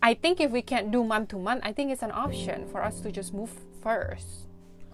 I 0.00 0.14
think 0.14 0.40
if 0.40 0.50
we 0.50 0.62
can't 0.62 0.90
do 0.90 1.04
month 1.04 1.28
to 1.30 1.38
month, 1.38 1.60
I 1.62 1.72
think 1.72 1.90
it's 1.90 2.02
an 2.02 2.12
option 2.14 2.66
for 2.70 2.82
us 2.82 3.00
to 3.00 3.12
just 3.12 3.34
move 3.34 3.50
first 3.82 4.46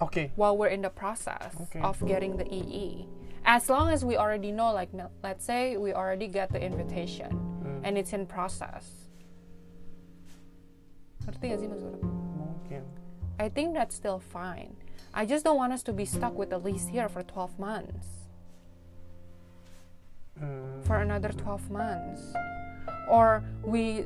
Okay. 0.03 0.33
while 0.35 0.57
we're 0.57 0.73
in 0.73 0.83
the 0.83 0.91
process 0.91 1.55
Okay. 1.71 1.81
of 1.81 2.01
getting 2.07 2.37
the 2.37 2.47
EE. 2.53 3.07
As 3.45 3.71
long 3.71 3.91
as 3.91 4.05
we 4.05 4.17
already 4.17 4.51
know, 4.51 4.73
like 4.73 4.91
let's 5.23 5.45
say 5.45 5.77
we 5.77 5.93
already 5.95 6.27
get 6.27 6.51
the 6.51 6.59
invitation 6.61 7.31
Hmm. 7.31 7.85
and 7.87 7.95
it's 7.97 8.13
in 8.13 8.27
process. 8.27 9.07
Ngerti 11.23 11.55
gak 11.55 11.59
sih 11.63 11.69
maksudnya? 11.71 12.01
Mungkin. 12.39 12.83
I 13.39 13.47
think 13.51 13.75
that's 13.75 13.95
still 13.95 14.19
fine. 14.19 14.75
I 15.15 15.27
just 15.27 15.45
don't 15.47 15.57
want 15.59 15.73
us 15.73 15.83
to 15.87 15.93
be 15.95 16.05
stuck 16.05 16.35
with 16.35 16.51
the 16.51 16.59
lease 16.59 16.87
here 16.91 17.09
for 17.09 17.23
12 17.23 17.59
months. 17.59 18.26
For 20.85 21.01
another 21.01 21.31
12 21.31 21.71
months. 21.71 22.35
Or 23.09 23.43
we 23.65 24.05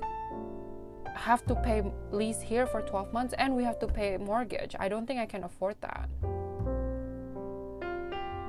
have 1.15 1.45
to 1.47 1.55
pay 1.55 1.83
lease 2.13 2.41
here 2.41 2.67
for 2.67 2.81
12 2.83 3.13
months 3.13 3.35
and 3.37 3.55
we 3.55 3.65
have 3.65 3.79
to 3.81 3.87
pay 3.87 4.17
mortgage. 4.17 4.75
I 4.79 4.89
don't 4.89 5.07
think 5.07 5.21
I 5.21 5.27
can 5.27 5.45
afford 5.45 5.77
that. 5.81 6.09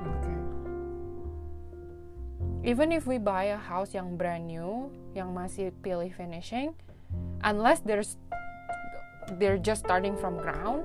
Okay. 0.06 0.38
Even 2.64 2.92
if 2.92 3.06
we 3.06 3.18
buy 3.18 3.52
a 3.52 3.58
house 3.58 3.94
yang 3.94 4.16
brand 4.16 4.46
new, 4.46 4.90
yang 5.14 5.34
masih 5.34 5.72
pilih 5.82 6.14
finishing, 6.14 6.74
unless 7.44 7.80
there's 7.80 8.16
they're 9.38 9.58
just 9.58 9.84
starting 9.84 10.16
from 10.16 10.38
ground, 10.38 10.82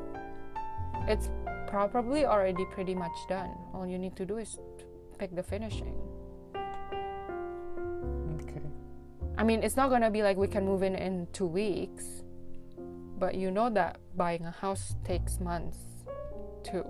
it's 1.07 1.29
probably 1.67 2.25
already 2.25 2.65
pretty 2.71 2.95
much 2.95 3.15
done. 3.29 3.51
All 3.73 3.87
you 3.87 3.99
need 3.99 4.15
to 4.15 4.25
do 4.25 4.37
is 4.37 4.59
pick 5.19 5.35
the 5.35 5.43
finishing. 5.43 6.06
I 9.37 9.43
mean, 9.45 9.61
it's 9.61 9.77
not 9.77 9.89
gonna 9.89 10.09
be 10.09 10.25
like 10.25 10.35
we 10.37 10.47
can 10.49 10.65
move 10.65 10.81
in 10.81 10.97
in 10.97 11.29
two 11.29 11.45
weeks, 11.45 12.25
but 13.21 13.37
you 13.37 13.53
know 13.53 13.69
that 13.69 14.01
buying 14.17 14.45
a 14.45 14.51
house 14.51 14.97
takes 15.05 15.37
months 15.37 15.77
too. 16.65 16.81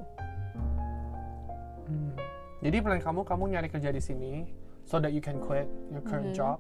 Hmm. 1.88 2.16
Jadi 2.64 2.80
plan 2.80 3.00
kamu, 3.04 3.28
kamu 3.28 3.44
nyari 3.52 3.68
kerja 3.68 3.92
di 3.92 4.00
sini 4.00 4.48
so 4.88 4.98
that 4.98 5.12
you 5.12 5.20
can 5.20 5.44
quit 5.44 5.68
your 5.92 6.00
current 6.02 6.32
Mhm. 6.32 6.40
job. 6.40 6.58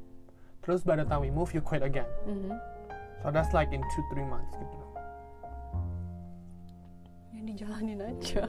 Terus 0.62 0.84
by 0.84 1.00
the 1.00 1.08
time 1.08 1.24
we 1.24 1.32
move, 1.32 1.56
you 1.56 1.64
quit 1.64 1.80
again. 1.82 2.08
Mhm. 2.28 2.52
So 3.24 3.32
that's 3.32 3.56
like 3.56 3.72
in 3.72 3.80
two 3.96 4.04
three 4.12 4.28
months 4.28 4.52
gitu. 4.60 4.78
Ya 7.32 7.42
dijalanin 7.48 8.00
aja. 8.04 8.44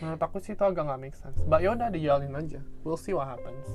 Menurut 0.00 0.20
aku 0.24 0.40
sih 0.40 0.56
itu 0.56 0.64
agak 0.64 0.88
nggak 0.88 0.96
make 1.00 1.12
sense. 1.16 1.36
But 1.44 1.60
yaudah 1.60 1.92
dijalanin 1.92 2.32
aja. 2.32 2.64
We'll 2.82 2.96
see 2.96 3.12
what 3.12 3.28
happens. 3.28 3.68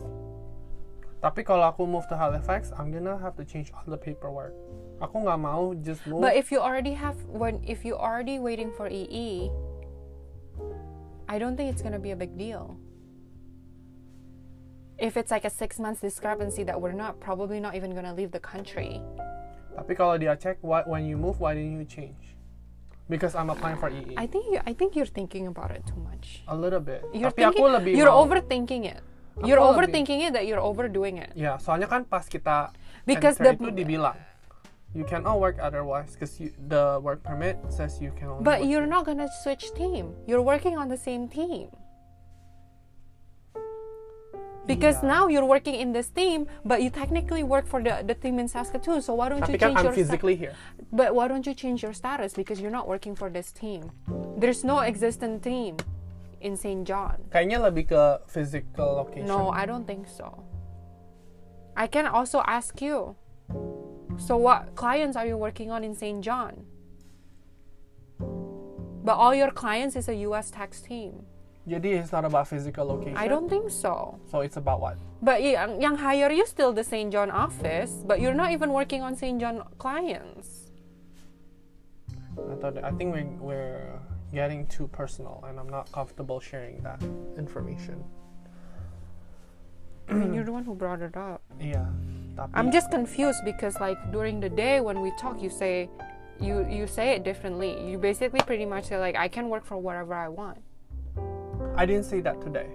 Tapi 1.25 1.41
kalau 1.41 1.65
aku 1.65 1.89
move 1.89 2.05
to 2.05 2.13
Halifax, 2.13 2.70
I'm 2.77 2.94
gonna 2.94 3.17
have 3.17 3.34
to 3.41 3.41
change 3.41 3.74
all 3.74 3.82
the 3.89 3.98
paperwork. 3.98 4.53
Aku 5.01 5.25
nggak 5.25 5.41
mau 5.41 5.74
just 5.82 6.05
move. 6.05 6.22
But 6.22 6.38
if 6.38 6.53
you 6.53 6.62
already 6.62 6.94
have 6.94 7.17
when 7.25 7.65
if 7.65 7.82
you 7.82 7.98
already 7.98 8.38
waiting 8.38 8.70
for 8.70 8.86
EE, 8.86 9.50
I 11.25 11.41
don't 11.41 11.58
think 11.58 11.74
it's 11.74 11.82
gonna 11.82 11.98
be 11.98 12.13
a 12.13 12.20
big 12.20 12.38
deal. 12.38 12.77
If 15.01 15.17
it's 15.17 15.34
like 15.34 15.50
a 15.50 15.50
six 15.50 15.82
months 15.82 16.05
discrepancy 16.05 16.62
that 16.70 16.77
we're 16.77 16.94
not 16.94 17.17
probably 17.17 17.58
not 17.58 17.74
even 17.74 17.98
gonna 17.98 18.13
leave 18.13 18.29
the 18.29 18.39
country. 18.39 19.01
Tapi 19.74 19.98
kalau 19.98 20.22
dia 20.22 20.38
cek, 20.38 20.62
why, 20.62 20.86
when 20.86 21.10
you 21.10 21.17
move, 21.17 21.41
why 21.41 21.58
didn't 21.58 21.74
you 21.74 21.89
change? 21.89 22.38
Because 23.10 23.34
I'm 23.34 23.50
applying 23.50 23.82
for 23.82 23.89
EE. 23.89 24.13
I 24.13 24.29
think 24.29 24.46
you, 24.53 24.62
I 24.62 24.77
think 24.77 24.94
you're 24.94 25.10
thinking 25.10 25.50
about 25.50 25.74
it 25.74 25.82
too 25.89 25.98
much. 26.05 26.46
A 26.46 26.55
little 26.55 26.79
bit. 26.79 27.01
You're 27.17 27.34
Tapi 27.34 27.50
thinking, 27.50 27.65
aku 27.65 27.74
lebih 27.82 27.91
you're 27.98 28.13
mau- 28.13 28.22
overthinking 28.24 28.86
it. 28.94 29.01
Aku 29.35 29.47
You're 29.47 29.59
lebih- 29.59 29.75
overthinking 29.91 30.19
it 30.27 30.31
that 30.33 30.47
you're 30.47 30.63
overdoing 30.63 31.19
it. 31.19 31.35
Ya, 31.35 31.59
soalnya 31.59 31.91
kan 31.91 32.07
pas 32.07 32.23
kita 32.25 32.71
Because 33.03 33.35
the- 33.35 33.51
itu 33.53 33.67
dibilang 33.71 34.15
you 34.95 35.03
cannot 35.03 35.43
work 35.43 35.59
otherwise 35.59 36.15
because 36.15 36.39
the 36.71 37.03
work 37.03 37.19
permit 37.19 37.59
says 37.67 37.99
you 37.99 38.15
can 38.15 38.31
only 38.31 38.47
But 38.47 38.63
you're 38.63 38.87
not 38.87 39.03
gonna 39.03 39.27
switch 39.43 39.75
team. 39.75 40.15
You're 40.23 40.41
working 40.43 40.79
on 40.79 40.87
the 40.87 40.95
same 40.95 41.27
team. 41.27 41.67
Because 44.65 44.97
Iya. 45.03 45.11
now 45.13 45.23
you're 45.27 45.45
working 45.45 45.75
in 45.77 45.93
this 45.93 46.09
team, 46.09 46.47
but 46.65 46.81
you 46.81 46.89
technically 46.89 47.43
work 47.45 47.69
for 47.69 47.83
the 47.85 48.01
the 48.01 48.17
team 48.17 48.41
in 48.41 48.49
Saskatoon. 48.49 48.97
So 49.05 49.13
why 49.13 49.29
don't 49.29 49.43
Tapi 49.45 49.53
you 49.53 49.59
kan 49.61 49.75
change 49.75 49.77
I'm 49.77 49.85
your 49.85 49.93
physically 49.93 50.33
here. 50.39 50.57
But 50.89 51.13
why 51.13 51.29
don't 51.29 51.45
you 51.45 51.53
change 51.53 51.85
your 51.85 51.93
status? 51.93 52.33
Because 52.33 52.57
you're 52.57 52.73
not 52.73 52.89
working 52.89 53.13
for 53.13 53.29
this 53.29 53.53
team. 53.53 53.93
There's 54.41 54.65
no 54.65 54.81
existent 54.81 55.43
team 55.45 55.77
in 56.45 56.53
St. 56.53 56.85
John. 56.85 57.25
Kayaknya 57.33 57.57
lebih 57.65 57.89
ke 57.89 58.03
physical 58.29 59.01
location. 59.01 59.25
No, 59.25 59.49
I 59.49 59.65
don't 59.65 59.89
think 59.89 60.05
so. 60.05 60.45
I 61.73 61.89
can 61.89 62.05
also 62.05 62.45
ask 62.45 62.77
you. 62.79 63.17
So 64.21 64.37
what 64.37 64.77
clients 64.77 65.17
are 65.17 65.25
you 65.25 65.35
working 65.35 65.73
on 65.73 65.83
in 65.83 65.97
St. 65.97 66.21
John? 66.21 66.69
But 69.03 69.17
all 69.17 69.33
your 69.35 69.51
clients 69.51 69.97
is 69.97 70.07
a 70.07 70.15
US 70.29 70.53
tax 70.53 70.79
team. 70.85 71.25
Jadi 71.65 71.97
it's 71.97 72.13
not 72.13 72.23
about 72.23 72.47
physical 72.47 72.85
location. 72.85 73.17
I 73.17 73.25
don't 73.25 73.49
think 73.49 73.73
so. 73.73 74.21
So 74.29 74.45
it's 74.45 74.55
about 74.55 74.79
what? 74.79 75.01
But 75.25 75.41
yang, 75.41 75.81
yang 75.81 75.97
hire 75.97 76.29
you 76.29 76.45
still 76.45 76.71
the 76.71 76.85
St. 76.85 77.09
John 77.09 77.33
office, 77.33 78.05
but 78.05 78.21
you're 78.21 78.37
not 78.37 78.53
even 78.53 78.69
working 78.69 79.01
on 79.01 79.17
St. 79.17 79.41
John 79.41 79.65
clients. 79.81 80.69
I 82.37 82.55
thought 82.61 82.77
I 82.83 82.91
think 82.91 83.15
we, 83.15 83.23
we're 83.41 83.97
getting 84.35 84.67
too 84.67 84.87
personal, 84.87 85.43
and 85.47 85.59
I'm 85.59 85.69
not 85.69 85.91
comfortable 85.91 86.39
sharing 86.39 86.83
that 86.83 87.01
information. 87.37 88.03
I 90.07 90.13
mean, 90.13 90.33
you're 90.35 90.43
the 90.43 90.51
one 90.51 90.63
who 90.65 90.75
brought 90.75 91.01
it 91.01 91.17
up. 91.17 91.41
Yeah. 91.59 91.87
I'm 92.53 92.69
just 92.69 92.91
confused 92.91 93.39
because 93.45 93.79
like 93.79 93.97
during 94.11 94.41
the 94.41 94.49
day 94.49 94.81
when 94.81 94.99
we 94.99 95.09
talk 95.17 95.41
you 95.41 95.49
say 95.49 95.89
you 96.37 96.67
you 96.69 96.85
say 96.85 97.15
it 97.15 97.23
differently. 97.23 97.71
You 97.89 97.97
basically 97.97 98.41
pretty 98.43 98.65
much 98.65 98.91
say 98.91 98.97
like 98.99 99.15
I 99.15 99.29
can 99.29 99.47
work 99.47 99.63
for 99.63 99.77
whatever 99.77 100.13
I 100.13 100.27
want. 100.27 100.59
I 101.77 101.85
didn't 101.85 102.03
say 102.03 102.19
that 102.27 102.41
today. 102.41 102.67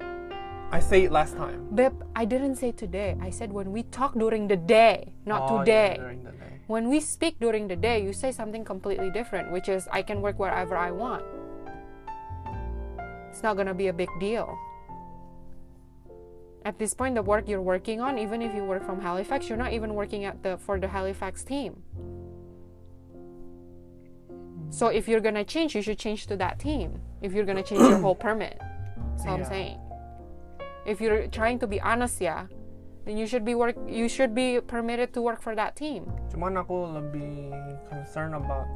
I 0.72 0.80
say 0.80 1.04
it 1.04 1.12
last 1.12 1.36
time. 1.36 1.68
Babe, 1.74 1.92
I 2.16 2.24
didn't 2.24 2.56
say 2.56 2.72
today. 2.72 3.18
I 3.20 3.28
said 3.28 3.52
when 3.52 3.70
we 3.70 3.82
talk 3.82 4.14
during 4.16 4.48
the 4.48 4.56
day, 4.56 5.12
not 5.26 5.42
Oh, 5.44 5.56
yeah, 5.56 5.60
today. 5.60 5.96
during 6.00 6.24
the 6.24 6.32
day. 6.32 6.52
When 6.66 6.88
we 6.88 7.00
speak 7.00 7.36
during 7.38 7.68
the 7.68 7.76
day, 7.76 8.00
you 8.02 8.14
say 8.14 8.32
something 8.32 8.64
completely 8.64 9.10
different, 9.10 9.52
which 9.52 9.68
is 9.68 9.88
I 9.92 10.00
can 10.00 10.22
work 10.22 10.38
wherever 10.38 10.74
I 10.74 10.90
want. 10.90 11.24
It's 13.30 13.42
not 13.42 13.56
gonna 13.56 13.75
be 13.75 13.88
a 13.88 13.92
big 13.92 14.10
deal. 14.18 14.58
At 16.64 16.78
this 16.78 16.92
point, 16.92 17.14
the 17.14 17.22
work 17.22 17.49
you're 17.49 17.62
working 17.62 18.00
on, 18.00 18.18
even 18.18 18.42
if 18.42 18.54
you 18.54 18.64
work 18.64 18.84
from 18.84 19.00
Halifax, 19.00 19.49
you're 19.49 19.56
not 19.56 19.72
even 19.72 19.94
working 19.94 20.25
at 20.25 20.42
the 20.42 20.58
for 20.58 20.78
the 20.78 20.88
Halifax 20.88 21.42
team. 21.42 21.82
So 24.68 24.88
if 24.88 25.08
you're 25.08 25.20
gonna 25.20 25.44
change, 25.44 25.75
you 25.75 25.82
should 25.82 25.99
change 25.99 26.26
to 26.28 26.37
that 26.37 26.58
team. 26.58 27.00
If 27.22 27.32
you're 27.32 27.44
gonna 27.46 27.62
change 27.62 27.80
your 27.80 27.99
whole 27.99 28.14
permit, 28.26 28.60
that's 29.16 29.26
all 29.26 29.34
I'm 29.34 29.44
saying. 29.44 29.78
If 30.87 31.00
you're 31.00 31.26
trying 31.28 31.58
to 31.60 31.66
be 31.66 31.80
honest, 31.80 32.20
yeah, 32.20 32.46
then 33.04 33.16
you 33.16 33.26
should 33.26 33.44
be 33.44 33.54
work. 33.54 33.76
You 33.88 34.08
should 34.08 34.34
be 34.34 34.60
permitted 34.60 35.12
to 35.14 35.22
work 35.22 35.40
for 35.40 35.54
that 35.56 35.76
team. 35.76 36.06
Cuman 36.30 36.60
aku 36.60 36.87
lebih 36.92 37.50
concerned 37.88 38.37
about 38.37 38.68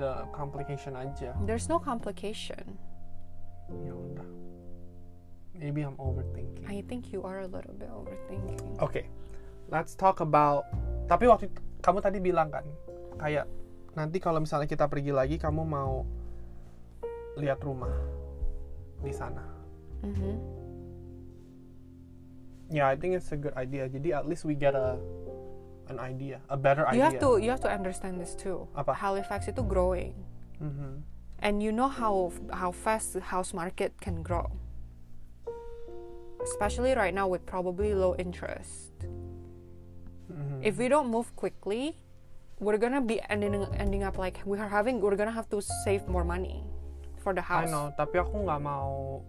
the 0.00 0.24
complication 0.32 0.96
aja. 0.96 1.36
There's 1.44 1.68
no 1.68 1.78
complication. 1.78 2.80
Ya 3.78 3.94
udah. 3.94 4.28
Maybe 5.54 5.84
I'm 5.84 5.94
overthinking. 5.96 6.66
I 6.66 6.82
think 6.82 7.12
you 7.12 7.22
are 7.22 7.44
a 7.44 7.48
little 7.48 7.74
bit 7.76 7.90
overthinking. 7.90 8.80
Oke, 8.80 9.06
let's 9.68 9.92
talk 9.94 10.18
about. 10.18 10.66
Tapi 11.06 11.26
waktu 11.26 11.50
kamu 11.78 11.98
tadi 12.00 12.18
bilang 12.18 12.48
kan, 12.48 12.64
kayak 13.16 13.44
nanti 13.92 14.18
kalau 14.18 14.40
misalnya 14.40 14.66
kita 14.66 14.86
pergi 14.86 15.12
lagi, 15.12 15.36
kamu 15.36 15.62
mau 15.62 16.02
lihat 17.36 17.60
rumah 17.60 17.92
di 19.00 19.12
sana. 19.12 19.44
hmm 20.00 20.36
Yeah, 22.70 22.86
I 22.86 22.94
think 22.94 23.18
it's 23.18 23.34
a 23.34 23.36
good 23.36 23.54
idea. 23.58 23.90
Jadi 23.90 24.14
at 24.14 24.30
least 24.30 24.46
we 24.46 24.54
get 24.54 24.78
a 24.78 24.94
an 25.90 25.98
idea, 25.98 26.38
a 26.46 26.54
better 26.54 26.86
You 26.94 27.02
idea. 27.02 27.04
have 27.10 27.18
to 27.18 27.30
you 27.42 27.50
have 27.50 27.58
to 27.66 27.70
understand 27.70 28.22
this 28.22 28.38
too. 28.38 28.70
Apa? 28.78 28.94
Halifax 28.94 29.50
itu 29.50 29.66
growing, 29.66 30.14
Mhm. 30.62 31.02
And 31.40 31.62
you 31.62 31.72
know 31.72 31.88
how 31.88 32.32
how 32.52 32.70
fast 32.70 33.12
the 33.16 33.20
house 33.20 33.52
market 33.52 33.92
can 34.00 34.22
grow. 34.22 34.48
Especially 36.44 36.92
right 36.94 37.12
now 37.12 37.28
with 37.28 37.44
probably 37.44 37.92
low 37.92 38.14
interest. 38.16 38.92
Mhm. 40.30 40.64
If 40.64 40.78
we 40.78 40.88
don't 40.88 41.08
move 41.10 41.34
quickly, 41.36 41.96
we're 42.60 42.78
gonna 42.78 43.00
be 43.00 43.20
ending 43.28 43.64
ending 43.76 44.04
up 44.04 44.16
like 44.16 44.40
we 44.44 44.56
are 44.60 44.68
having 44.68 45.00
we're 45.00 45.16
gonna 45.16 45.34
have 45.34 45.48
to 45.50 45.60
save 45.84 46.08
more 46.08 46.24
money 46.24 46.64
for 47.20 47.32
the 47.36 47.44
house. 47.44 47.68
I 47.68 47.72
know, 47.72 47.92
tapi 47.96 48.16
aku 48.20 48.48
nggak 48.48 48.60
mau 48.64 49.20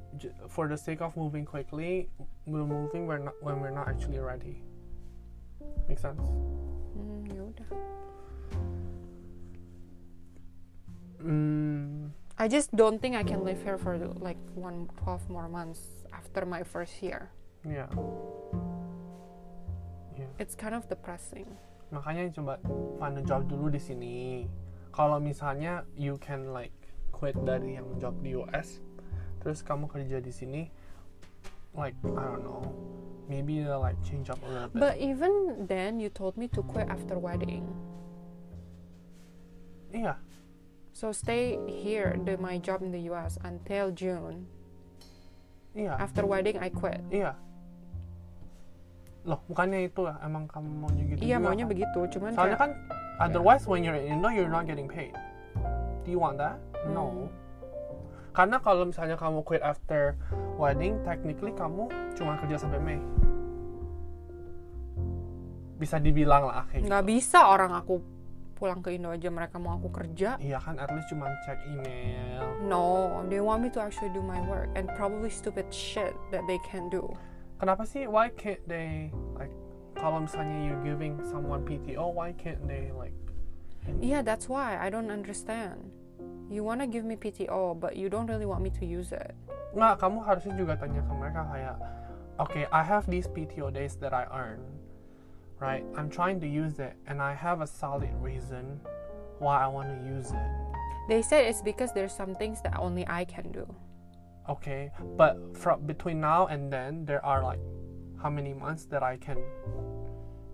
for 0.47 0.67
the 0.71 0.79
sake 0.79 1.03
of 1.03 1.15
moving 1.19 1.43
quickly, 1.43 2.07
we're 2.47 2.67
moving 2.67 3.07
we're 3.07 3.19
when 3.43 3.59
we're 3.59 3.75
not 3.75 3.87
actually 3.91 4.19
ready. 4.19 4.63
Make 5.87 5.99
sense? 5.99 6.19
Hmm, 6.95 7.27
yaudah. 7.27 7.67
I 12.41 12.47
just 12.47 12.73
don't 12.75 12.97
think 12.97 13.13
I 13.13 13.21
can 13.21 13.45
live 13.45 13.61
here 13.61 13.77
for 13.77 14.01
like 14.17 14.41
one 14.57 14.89
12 15.05 15.29
more 15.29 15.45
months 15.45 16.01
after 16.09 16.41
my 16.41 16.65
first 16.65 16.97
year. 16.97 17.29
yeah. 17.61 17.85
Yeah. 20.17 20.25
It's 20.41 20.57
kind 20.57 20.73
of 20.73 20.89
depressing. 20.89 21.45
Makanya 21.93 22.33
coba 22.33 22.57
find 22.97 23.21
a 23.21 23.21
job 23.21 23.45
dulu 23.45 23.69
di 23.69 23.77
sini. 23.77 24.49
Kalau 24.89 25.21
misalnya 25.21 25.85
you 25.93 26.17
can 26.17 26.49
like 26.49 26.73
quit 27.13 27.37
dari 27.45 27.77
yang 27.77 27.85
job 28.01 28.17
di 28.25 28.33
US, 28.33 28.81
terus 29.45 29.61
kamu 29.61 29.85
kerja 29.85 30.17
di 30.17 30.33
sini, 30.33 30.73
like 31.77 31.93
I 32.17 32.25
don't 32.25 32.41
know, 32.41 32.65
maybe 33.29 33.61
they'll 33.61 33.85
like 33.85 34.01
change 34.01 34.33
up 34.33 34.41
a 34.41 34.49
little 34.49 34.73
bit. 34.73 34.81
But 34.81 34.97
even 34.97 35.69
then, 35.69 36.01
you 36.01 36.09
told 36.09 36.41
me 36.41 36.49
to 36.57 36.65
quit 36.65 36.89
after 36.89 37.21
wedding. 37.21 37.69
Iya, 39.93 40.17
So 41.01 41.09
stay 41.09 41.57
here, 41.65 42.13
do 42.13 42.37
my 42.37 42.61
job 42.61 42.85
in 42.85 42.93
the 42.93 43.09
US 43.09 43.41
until 43.41 43.89
June. 43.89 44.45
iya, 45.73 45.97
After 45.97 46.29
wedding, 46.29 46.61
I 46.61 46.69
quit. 46.69 47.01
iya. 47.09 47.33
Loh, 49.25 49.41
bukannya 49.49 49.89
itu 49.89 50.05
ya, 50.05 50.21
emang 50.21 50.45
kamu 50.45 50.69
maunya 50.69 51.03
gitu 51.09 51.25
Iya 51.25 51.41
juga 51.41 51.45
maunya 51.49 51.65
kan? 51.65 51.71
begitu, 51.73 51.99
cuman 52.05 52.29
Soalnya 52.37 52.53
kayak, 52.53 52.61
kan, 52.61 52.71
otherwise 53.17 53.65
when 53.65 53.81
you're 53.81 53.97
in 53.97 54.21
Indo, 54.21 54.29
you're 54.29 54.45
not 54.45 54.69
getting 54.69 54.85
paid. 54.85 55.17
Do 56.05 56.13
you 56.13 56.21
want 56.21 56.37
that? 56.37 56.61
No. 56.93 57.09
Hmm. 57.09 57.29
Karena 58.37 58.61
kalau 58.61 58.85
misalnya 58.85 59.17
kamu 59.17 59.41
quit 59.41 59.65
after 59.65 60.13
wedding, 60.61 61.01
technically 61.01 61.49
kamu 61.57 61.89
cuma 62.13 62.37
kerja 62.45 62.61
sampai 62.61 62.77
Mei. 62.77 63.01
Bisa 65.81 65.97
dibilang 65.97 66.45
lah 66.45 66.69
kayak 66.69 66.85
nggak 66.85 67.03
gitu. 67.09 67.09
bisa 67.09 67.49
orang 67.49 67.73
aku 67.73 68.20
pulang 68.61 68.85
ke 68.85 68.93
Indo 68.93 69.09
aja 69.09 69.33
mereka 69.33 69.57
mau 69.57 69.73
aku 69.81 69.89
kerja. 69.89 70.37
Iya 70.37 70.61
kan, 70.61 70.77
at 70.77 70.93
least 70.93 71.09
cuma 71.09 71.33
cek 71.49 71.57
email. 71.65 72.45
No, 72.61 73.25
they 73.25 73.41
want 73.41 73.65
me 73.65 73.73
to 73.73 73.81
actually 73.81 74.13
do 74.13 74.21
my 74.21 74.37
work 74.45 74.69
and 74.77 74.85
probably 74.93 75.33
stupid 75.33 75.65
shit 75.73 76.13
that 76.29 76.45
they 76.45 76.61
can 76.61 76.85
do. 76.93 77.09
Kenapa 77.57 77.89
sih? 77.89 78.05
Why 78.05 78.29
can't 78.29 78.61
they 78.69 79.09
like 79.33 79.49
kalau 79.97 80.21
misalnya 80.21 80.69
you 80.69 80.77
giving 80.85 81.17
someone 81.25 81.65
PTO, 81.65 82.13
why 82.13 82.37
can't 82.37 82.61
they 82.69 82.93
like? 82.93 83.17
Yeah, 83.97 84.21
that's 84.21 84.45
why 84.45 84.77
I 84.77 84.93
don't 84.93 85.09
understand. 85.09 85.89
You 86.53 86.61
wanna 86.61 86.85
give 86.85 87.01
me 87.01 87.17
PTO, 87.17 87.81
but 87.81 87.97
you 87.97 88.13
don't 88.13 88.29
really 88.29 88.45
want 88.45 88.61
me 88.61 88.69
to 88.77 88.85
use 88.85 89.09
it. 89.09 89.33
Nggak, 89.73 90.03
kamu 90.05 90.21
harusnya 90.21 90.53
juga 90.53 90.73
tanya 90.77 91.01
ke 91.01 91.13
mereka 91.15 91.41
kayak, 91.49 91.77
okay, 92.37 92.63
I 92.69 92.83
have 92.85 93.07
these 93.09 93.25
PTO 93.25 93.71
days 93.71 93.95
that 94.03 94.11
I 94.11 94.27
earn, 94.29 94.61
right? 95.61 95.85
I'm 95.95 96.09
trying 96.09 96.39
to 96.41 96.47
use 96.47 96.79
it, 96.79 96.97
and 97.07 97.21
I 97.21 97.33
have 97.33 97.61
a 97.61 97.67
solid 97.67 98.09
reason 98.19 98.81
why 99.39 99.63
I 99.63 99.67
want 99.67 99.87
to 99.93 99.97
use 100.09 100.31
it. 100.31 100.49
They 101.07 101.21
said 101.21 101.45
it's 101.45 101.61
because 101.61 101.93
there's 101.93 102.13
some 102.13 102.35
things 102.35 102.61
that 102.63 102.77
only 102.77 103.05
I 103.07 103.25
can 103.25 103.51
do. 103.51 103.65
Okay, 104.49 104.91
but 105.15 105.37
from 105.55 105.85
between 105.85 106.19
now 106.19 106.47
and 106.47 106.73
then, 106.73 107.05
there 107.05 107.23
are 107.23 107.41
like 107.43 107.59
how 108.21 108.29
many 108.29 108.53
months 108.53 108.85
that 108.85 109.03
I 109.03 109.17
can, 109.17 109.37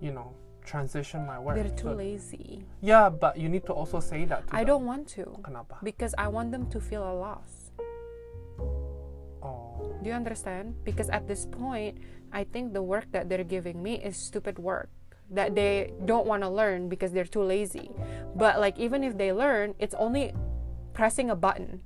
you 0.02 0.12
know, 0.12 0.36
transition 0.64 1.26
my 1.26 1.40
work. 1.40 1.56
They're 1.56 1.70
too 1.72 1.92
So- 1.92 1.96
lazy. 1.96 2.66
Yeah, 2.82 3.10
but 3.10 3.38
you 3.38 3.48
need 3.50 3.66
to 3.66 3.74
also 3.74 4.00
say 4.00 4.26
that. 4.26 4.48
To 4.48 4.56
I 4.56 4.60
them. 4.60 4.68
don't 4.68 4.86
want 4.86 5.08
to 5.16 5.24
Kenapa? 5.44 5.80
because 5.84 6.14
I 6.18 6.28
want 6.28 6.52
them 6.52 6.68
to 6.70 6.80
feel 6.80 7.04
a 7.04 7.16
loss. 7.16 7.72
Oh, 9.42 9.96
Do 10.04 10.10
you 10.10 10.16
understand? 10.16 10.76
Because 10.84 11.10
at 11.10 11.28
this 11.28 11.46
point, 11.46 11.98
I 12.34 12.44
think 12.44 12.74
the 12.74 12.84
work 12.84 13.06
that 13.12 13.30
they're 13.30 13.44
giving 13.48 13.82
me 13.82 13.96
is 14.04 14.18
stupid 14.18 14.60
work 14.60 14.90
that 15.32 15.56
they 15.56 15.92
don't 16.06 16.26
want 16.26 16.44
to 16.44 16.50
learn 16.50 16.88
because 16.90 17.12
they're 17.12 17.26
too 17.28 17.44
lazy. 17.44 17.92
But 18.36 18.60
like 18.60 18.78
even 18.80 19.04
if 19.04 19.18
they 19.18 19.34
learn, 19.34 19.76
it's 19.80 19.96
only 19.96 20.34
pressing 20.94 21.30
a 21.30 21.36
button. 21.36 21.82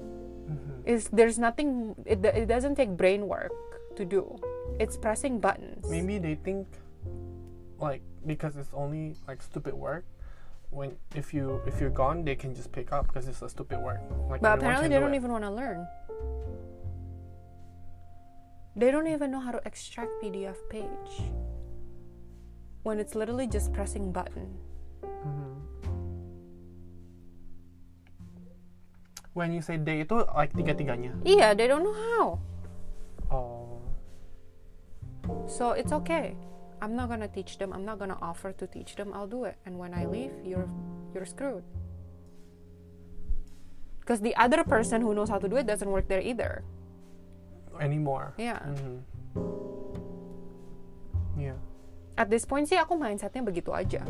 mhm. 0.00 0.86
Is 0.86 1.08
there's 1.12 1.38
nothing 1.38 1.94
it, 2.06 2.24
it 2.24 2.46
doesn't 2.46 2.76
take 2.76 2.96
brain 2.96 3.26
work 3.28 3.52
to 3.96 4.04
do. 4.04 4.36
It's 4.78 4.96
pressing 4.96 5.40
buttons. 5.40 5.88
maybe 5.88 6.18
they 6.18 6.34
think 6.34 6.66
like 7.78 8.02
because 8.26 8.56
it's 8.56 8.70
only 8.74 9.14
like 9.28 9.42
stupid 9.42 9.74
work. 9.74 10.04
When 10.70 10.96
if 11.14 11.32
you 11.34 11.60
if 11.66 11.80
you're 11.80 11.90
gone, 11.94 12.24
they 12.24 12.34
can 12.34 12.54
just 12.54 12.72
pick 12.72 12.92
up 12.92 13.06
because 13.06 13.28
it's 13.28 13.42
a 13.42 13.48
stupid 13.48 13.78
work. 13.78 14.00
Like 14.30 14.40
But 14.40 14.58
apparently 14.58 14.88
they 14.88 14.94
do 14.96 15.00
don't 15.00 15.14
it. 15.14 15.16
even 15.18 15.30
want 15.32 15.44
to 15.44 15.50
learn. 15.50 15.86
They 18.76 18.90
don't 18.90 19.06
even 19.06 19.30
know 19.30 19.38
how 19.40 19.52
to 19.52 19.60
extract 19.64 20.10
PDF 20.22 20.56
page. 20.68 21.12
When 22.84 23.00
it's 23.00 23.16
literally 23.16 23.48
just 23.48 23.72
pressing 23.72 24.12
button. 24.12 24.52
Mhm. 25.00 25.52
When 29.32 29.50
you 29.50 29.64
say 29.64 29.80
they 29.80 30.04
itu 30.06 30.22
like 30.36 30.54
tiga-tiganya. 30.54 31.16
Yeah, 31.26 31.56
they 31.56 31.66
don't 31.66 31.82
know 31.82 31.96
how. 31.96 32.24
Oh. 33.32 33.82
So 35.48 35.72
it's 35.72 35.90
okay. 36.04 36.36
I'm 36.84 36.94
not 36.94 37.08
gonna 37.08 37.26
teach 37.26 37.56
them. 37.56 37.72
I'm 37.72 37.88
not 37.88 37.98
gonna 37.98 38.20
offer 38.20 38.52
to 38.52 38.68
teach 38.68 38.94
them. 38.94 39.10
I'll 39.16 39.26
do 39.26 39.48
it. 39.48 39.56
And 39.64 39.80
when 39.80 39.96
I 39.96 40.04
leave, 40.04 40.36
you're 40.44 40.68
you're 41.16 41.26
screwed. 41.26 41.64
Because 44.04 44.20
the 44.20 44.36
other 44.36 44.62
person 44.62 45.00
who 45.00 45.16
knows 45.16 45.32
how 45.32 45.40
to 45.40 45.48
do 45.48 45.56
it 45.56 45.64
doesn't 45.64 45.88
work 45.88 46.06
there 46.06 46.20
either. 46.20 46.60
Anymore. 47.80 48.36
Yeah. 48.36 48.60
Mhm. 48.60 48.96
Yeah. 51.40 51.58
At 52.14 52.30
this 52.30 52.46
point 52.46 52.66
sih 52.66 52.78
aku 52.78 52.94
mindsetnya 52.94 53.42
begitu 53.42 53.74
aja. 53.74 54.02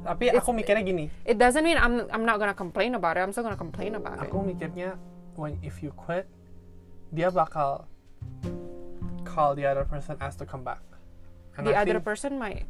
Tapi 0.00 0.30
It's- 0.30 0.38
aku 0.38 0.54
mikirnya 0.54 0.80
gini. 0.80 1.10
It 1.26 1.36
doesn't 1.36 1.60
mean 1.60 1.76
I'm 1.76 2.06
I'm 2.08 2.22
not 2.24 2.38
gonna 2.38 2.56
complain 2.56 2.94
about 2.94 3.18
it. 3.18 3.22
I'm 3.26 3.34
still 3.34 3.44
gonna 3.44 3.58
complain 3.58 3.98
about 3.98 4.22
it. 4.22 4.30
Aku 4.30 4.40
mikirnya 4.40 4.94
when 5.34 5.58
if 5.60 5.82
you 5.82 5.90
quit, 5.92 6.30
dia 7.10 7.28
bakal 7.28 7.84
call 9.26 9.52
the 9.54 9.66
other 9.66 9.84
person 9.84 10.16
ask 10.22 10.38
to 10.38 10.46
come 10.46 10.62
back. 10.62 10.80
And 11.58 11.66
The 11.66 11.74
I 11.76 11.82
other 11.84 12.00
person 12.00 12.38
might. 12.38 12.64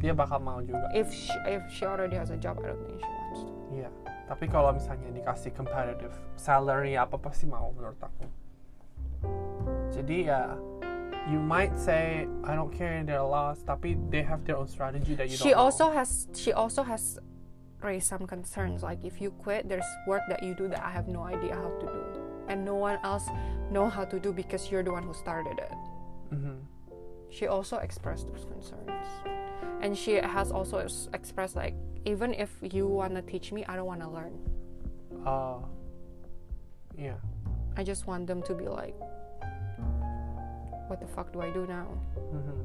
dia 0.00 0.12
bakal 0.12 0.36
mau 0.38 0.60
juga. 0.60 0.84
If 0.92 1.08
she, 1.12 1.32
if 1.48 1.64
she 1.68 1.84
already 1.84 2.16
has 2.16 2.28
a 2.28 2.36
job, 2.36 2.60
I 2.60 2.72
don't 2.72 2.80
think 2.84 3.00
she 3.00 3.08
wants 3.08 3.40
to. 3.44 3.52
Iya. 3.72 3.88
Tapi 4.24 4.48
kalau 4.48 4.72
misalnya 4.72 5.08
dikasih 5.12 5.52
competitive 5.52 6.12
salary 6.36 6.96
apa 6.96 7.16
pasti 7.16 7.44
mau 7.44 7.68
menurut 7.72 7.96
aku. 8.00 8.24
Jadi 9.92 10.28
ya 10.28 10.56
you 11.30 11.40
might 11.40 11.72
say 11.78 12.28
I 12.44 12.54
don't 12.54 12.72
care 12.72 13.02
they're 13.04 13.22
lost 13.24 13.64
tapi 13.66 13.96
they 14.12 14.22
have 14.22 14.44
their 14.44 14.56
own 14.60 14.68
strategy 14.68 15.14
that 15.16 15.30
you 15.30 15.36
She 15.36 15.50
don't 15.50 15.56
know. 15.56 15.64
also 15.72 15.90
has 15.90 16.28
she 16.36 16.52
also 16.52 16.82
has 16.84 17.18
raised 17.80 18.08
some 18.08 18.26
concerns. 18.26 18.82
Like 18.82 19.04
if 19.04 19.20
you 19.20 19.30
quit, 19.44 19.68
there's 19.68 19.88
work 20.06 20.22
that 20.28 20.42
you 20.42 20.54
do 20.54 20.68
that 20.68 20.80
I 20.84 20.90
have 20.92 21.08
no 21.08 21.24
idea 21.24 21.52
how 21.56 21.68
to 21.80 21.86
do, 21.86 22.02
and 22.48 22.64
no 22.64 22.76
one 22.76 22.96
else 23.04 23.28
know 23.72 23.88
how 23.88 24.04
to 24.08 24.16
do 24.20 24.32
because 24.32 24.68
you're 24.72 24.82
the 24.84 24.92
one 24.92 25.04
who 25.04 25.12
started 25.12 25.56
it. 25.60 25.72
Mhm. 26.32 26.64
She 27.28 27.44
also 27.48 27.76
expressed 27.80 28.28
those 28.28 28.44
concerns, 28.48 29.08
and 29.84 29.92
she 29.96 30.16
has 30.20 30.48
also 30.52 30.80
expressed 31.12 31.56
like 31.56 31.76
even 32.08 32.32
if 32.36 32.52
you 32.60 32.84
wanna 32.88 33.20
teach 33.24 33.52
me, 33.52 33.64
I 33.64 33.76
don't 33.76 33.88
wanna 33.88 34.08
learn. 34.08 34.32
Oh. 35.24 35.64
Iya. 36.96 37.16
I 37.76 37.82
just 37.82 38.06
want 38.06 38.28
them 38.28 38.40
to 38.44 38.54
be 38.54 38.68
like, 38.68 38.94
what 40.88 41.00
the 41.00 41.08
fuck 41.08 41.32
do 41.32 41.40
I 41.40 41.50
do 41.50 41.66
now? 41.66 41.88
Mhm. 42.32 42.60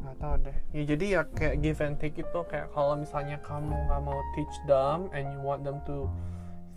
Nggak 0.00 0.16
tahu 0.18 0.34
deh. 0.42 0.58
Ya 0.74 0.82
jadi 0.84 1.06
ya 1.06 1.22
kayak 1.30 1.56
give 1.62 1.80
and 1.84 1.96
take 2.00 2.18
itu 2.18 2.40
kayak 2.48 2.72
kalau 2.72 2.96
misalnya 2.96 3.38
kamu 3.44 3.72
nggak 3.86 4.00
mau 4.02 4.20
teach 4.34 4.56
them 4.66 5.12
and 5.12 5.28
you 5.30 5.40
want 5.40 5.62
them 5.62 5.78
to 5.86 6.08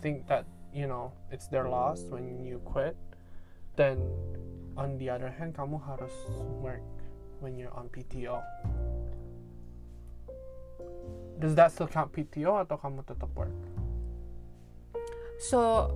think 0.04 0.28
that 0.28 0.44
you 0.70 0.86
know 0.86 1.10
it's 1.32 1.48
their 1.48 1.66
loss 1.66 2.04
when 2.12 2.44
you 2.44 2.60
quit, 2.62 2.94
then 3.74 3.98
on 4.76 4.98
the 4.98 5.08
other 5.08 5.30
hand 5.30 5.54
kamu 5.54 5.80
harus 5.82 6.12
work 6.60 6.84
when 7.40 7.56
you're 7.56 7.72
on 7.74 7.88
PTO. 7.90 8.42
Does 11.38 11.54
that 11.58 11.74
still 11.74 11.90
count 11.90 12.14
PTO 12.14 12.62
atau 12.62 12.78
kamu 12.78 13.02
tetap 13.02 13.28
work? 13.34 13.54
So, 15.42 15.90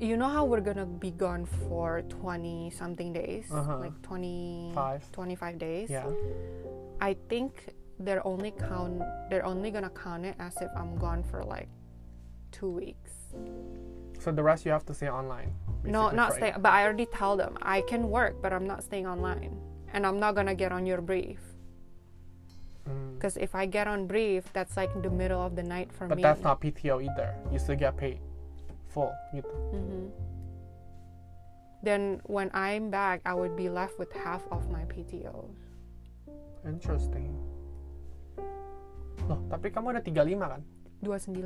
you 0.00 0.16
know 0.16 0.28
how 0.28 0.44
we're 0.44 0.62
gonna 0.62 0.86
be 0.86 1.10
gone 1.10 1.44
for 1.68 2.02
20 2.08 2.70
something 2.70 3.12
days? 3.12 3.46
Uh-huh. 3.52 3.78
Like 3.78 4.02
20, 4.02 4.72
Five. 4.74 5.12
25 5.12 5.58
days? 5.58 5.90
Yeah. 5.90 6.08
I 7.00 7.16
think 7.28 7.74
they're 7.98 8.26
only 8.26 8.50
count 8.50 9.02
they're 9.28 9.44
only 9.44 9.70
gonna 9.70 9.90
count 9.90 10.24
it 10.24 10.34
as 10.38 10.56
if 10.56 10.70
I'm 10.74 10.96
gone 10.96 11.22
for 11.22 11.44
like 11.44 11.68
two 12.50 12.70
weeks. 12.70 13.12
So 14.18 14.32
the 14.32 14.42
rest 14.42 14.64
you 14.64 14.72
have 14.72 14.86
to 14.86 14.94
stay 14.94 15.10
online. 15.10 15.52
no, 15.84 16.10
not 16.10 16.32
stay 16.32 16.54
but 16.58 16.72
I 16.72 16.84
already 16.84 17.06
tell 17.06 17.36
them 17.36 17.58
I 17.60 17.82
can 17.82 18.08
work 18.08 18.40
but 18.40 18.52
I'm 18.52 18.66
not 18.66 18.82
staying 18.82 19.06
online. 19.06 19.60
And 19.92 20.06
I'm 20.06 20.18
not 20.18 20.34
gonna 20.34 20.54
get 20.54 20.72
on 20.72 20.86
your 20.86 21.02
brief. 21.02 21.40
Mm. 22.88 23.14
Because 23.14 23.36
if 23.36 23.54
I 23.54 23.66
get 23.66 23.86
on 23.86 24.06
brief, 24.06 24.50
that's 24.54 24.76
like 24.76 24.90
the 25.02 25.10
middle 25.10 25.42
of 25.42 25.56
the 25.56 25.62
night 25.62 25.92
for 25.92 26.06
But 26.06 26.16
me. 26.16 26.22
But 26.22 26.28
that's 26.28 26.42
not 26.42 26.60
PTO 26.62 27.04
either. 27.04 27.34
You 27.52 27.58
still 27.58 27.76
get 27.76 27.96
paid 27.96 28.20
full 28.90 29.12
gitu. 29.32 29.54
hmm 29.72 30.06
Then 31.80 32.20
when 32.28 32.52
I'm 32.52 32.92
back, 32.92 33.24
I 33.24 33.32
would 33.32 33.56
be 33.56 33.72
left 33.72 33.96
with 33.96 34.12
half 34.12 34.44
of 34.52 34.68
my 34.68 34.84
PTOs. 34.84 35.56
Interesting. 36.60 37.32
Loh, 39.24 39.40
tapi 39.48 39.72
kamu 39.72 39.96
ada 39.96 40.04
35 40.04 40.44
kan? 40.44 40.60
29. 41.00 41.40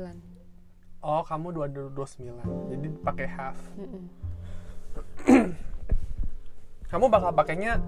Oh, 0.99 1.23
kamu 1.23 1.55
229. 1.55 2.35
Jadi 2.67 2.87
pakai 2.99 3.27
half. 3.31 3.55
Mm-mm. 3.79 4.03
Kamu 6.91 7.11
bakal 7.11 7.35
pakainya 7.35 7.81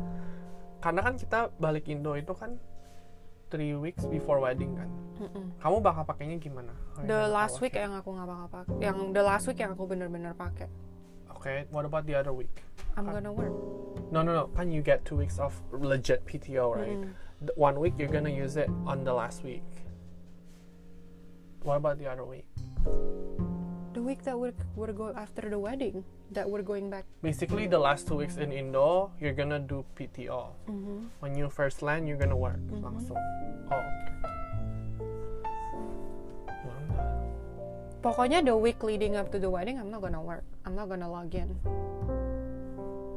karena 0.83 1.01
kan 1.05 1.15
kita 1.15 1.39
balik 1.57 1.87
Indo 1.87 2.13
itu 2.19 2.33
kan 2.35 2.59
3 3.49 3.75
weeks 3.79 4.03
before 4.05 4.39
wedding 4.39 4.75
kan. 4.75 4.89
Mm-mm. 5.17 5.49
Kamu 5.57 5.81
bakal 5.81 6.03
pakainya 6.05 6.37
gimana? 6.37 6.69
The 7.01 7.25
last 7.27 7.57
week 7.57 7.73
yang 7.73 7.95
aku 7.97 8.13
nggak 8.13 8.27
bakal 8.29 8.47
pakai. 8.51 8.75
Yang 8.83 8.97
the 9.17 9.23
last 9.25 9.45
week 9.49 9.57
yang 9.57 9.71
aku 9.73 9.83
bener-bener 9.89 10.33
pakai. 10.37 10.69
Okay, 11.37 11.65
what 11.69 11.85
about 11.85 12.05
the 12.05 12.13
other 12.17 12.33
week? 12.33 12.65
I'm 12.97 13.09
Ah. 13.09 13.13
gonna 13.17 13.33
work. 13.33 13.53
No, 14.09 14.21
no, 14.21 14.33
no. 14.33 14.49
Kan 14.53 14.69
you 14.69 14.81
get 14.81 15.05
2 15.05 15.17
weeks 15.17 15.37
of 15.37 15.53
legit 15.73 16.25
PTO, 16.25 16.73
right? 16.73 16.97
Mm-mm. 16.97 17.13
The 17.41 17.53
one 17.57 17.77
week 17.77 17.93
you're 17.97 18.09
gonna 18.11 18.33
use 18.33 18.57
it 18.57 18.69
on 18.85 19.05
the 19.05 19.13
last 19.13 19.45
week. 19.45 19.65
What 21.61 21.77
about 21.77 21.97
the 22.01 22.09
other 22.09 22.25
week? 22.25 22.45
The 23.97 24.05
week 24.05 24.21
that 24.29 24.37
we're 24.37 24.53
we're 24.77 24.93
go 24.93 25.09
after 25.09 25.49
the 25.49 25.57
wedding, 25.57 26.05
that 26.29 26.45
we're 26.45 26.61
going 26.61 26.85
back. 26.93 27.01
Basically, 27.25 27.65
the 27.65 27.81
last 27.81 28.05
two 28.05 28.13
weeks 28.13 28.37
in 28.37 28.53
Indo, 28.53 29.09
you're 29.17 29.33
gonna 29.33 29.57
do 29.57 29.81
PTO. 29.97 30.53
Mm-hmm. 30.69 31.17
When 31.17 31.33
you 31.33 31.49
first 31.49 31.81
land, 31.81 32.05
you're 32.05 32.21
gonna 32.21 32.37
work 32.37 32.61
Mhm. 32.69 32.77
langsung. 32.77 33.17
Oh, 33.73 33.81
okay. 33.81 34.13
Ya. 36.61 36.75
Pokoknya 38.05 38.45
the 38.45 38.53
week 38.53 38.85
leading 38.85 39.17
up 39.17 39.33
to 39.33 39.41
the 39.41 39.49
wedding, 39.49 39.81
I'm 39.81 39.89
not 39.89 40.05
gonna 40.05 40.21
work. 40.21 40.45
I'm 40.61 40.77
not 40.77 40.93
gonna 40.93 41.09
log 41.09 41.33
in. 41.33 41.57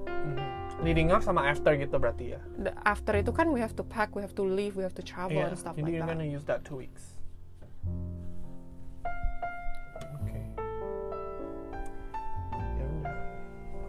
Mhm. 0.09 0.41
Leading 0.81 1.13
up 1.13 1.21
sama 1.21 1.45
after 1.45 1.77
gitu 1.77 2.01
berarti 2.01 2.33
ya. 2.33 2.41
The, 2.57 2.73
after 2.89 3.21
itu 3.21 3.37
kan 3.37 3.53
we 3.53 3.61
have 3.61 3.77
to 3.77 3.85
pack, 3.85 4.17
we 4.17 4.25
have 4.25 4.33
to 4.33 4.49
leave, 4.49 4.81
we 4.81 4.83
have 4.89 4.97
to 4.97 5.05
travel 5.05 5.37
Iya. 5.45 5.53
and 5.53 5.61
stuff 5.61 5.77
Jadi 5.77 5.85
like 5.85 5.93
you're 5.93 6.09
that. 6.09 6.17
gonna 6.17 6.25
use 6.25 6.49
that 6.49 6.65
two 6.65 6.81
weeks. 6.81 7.20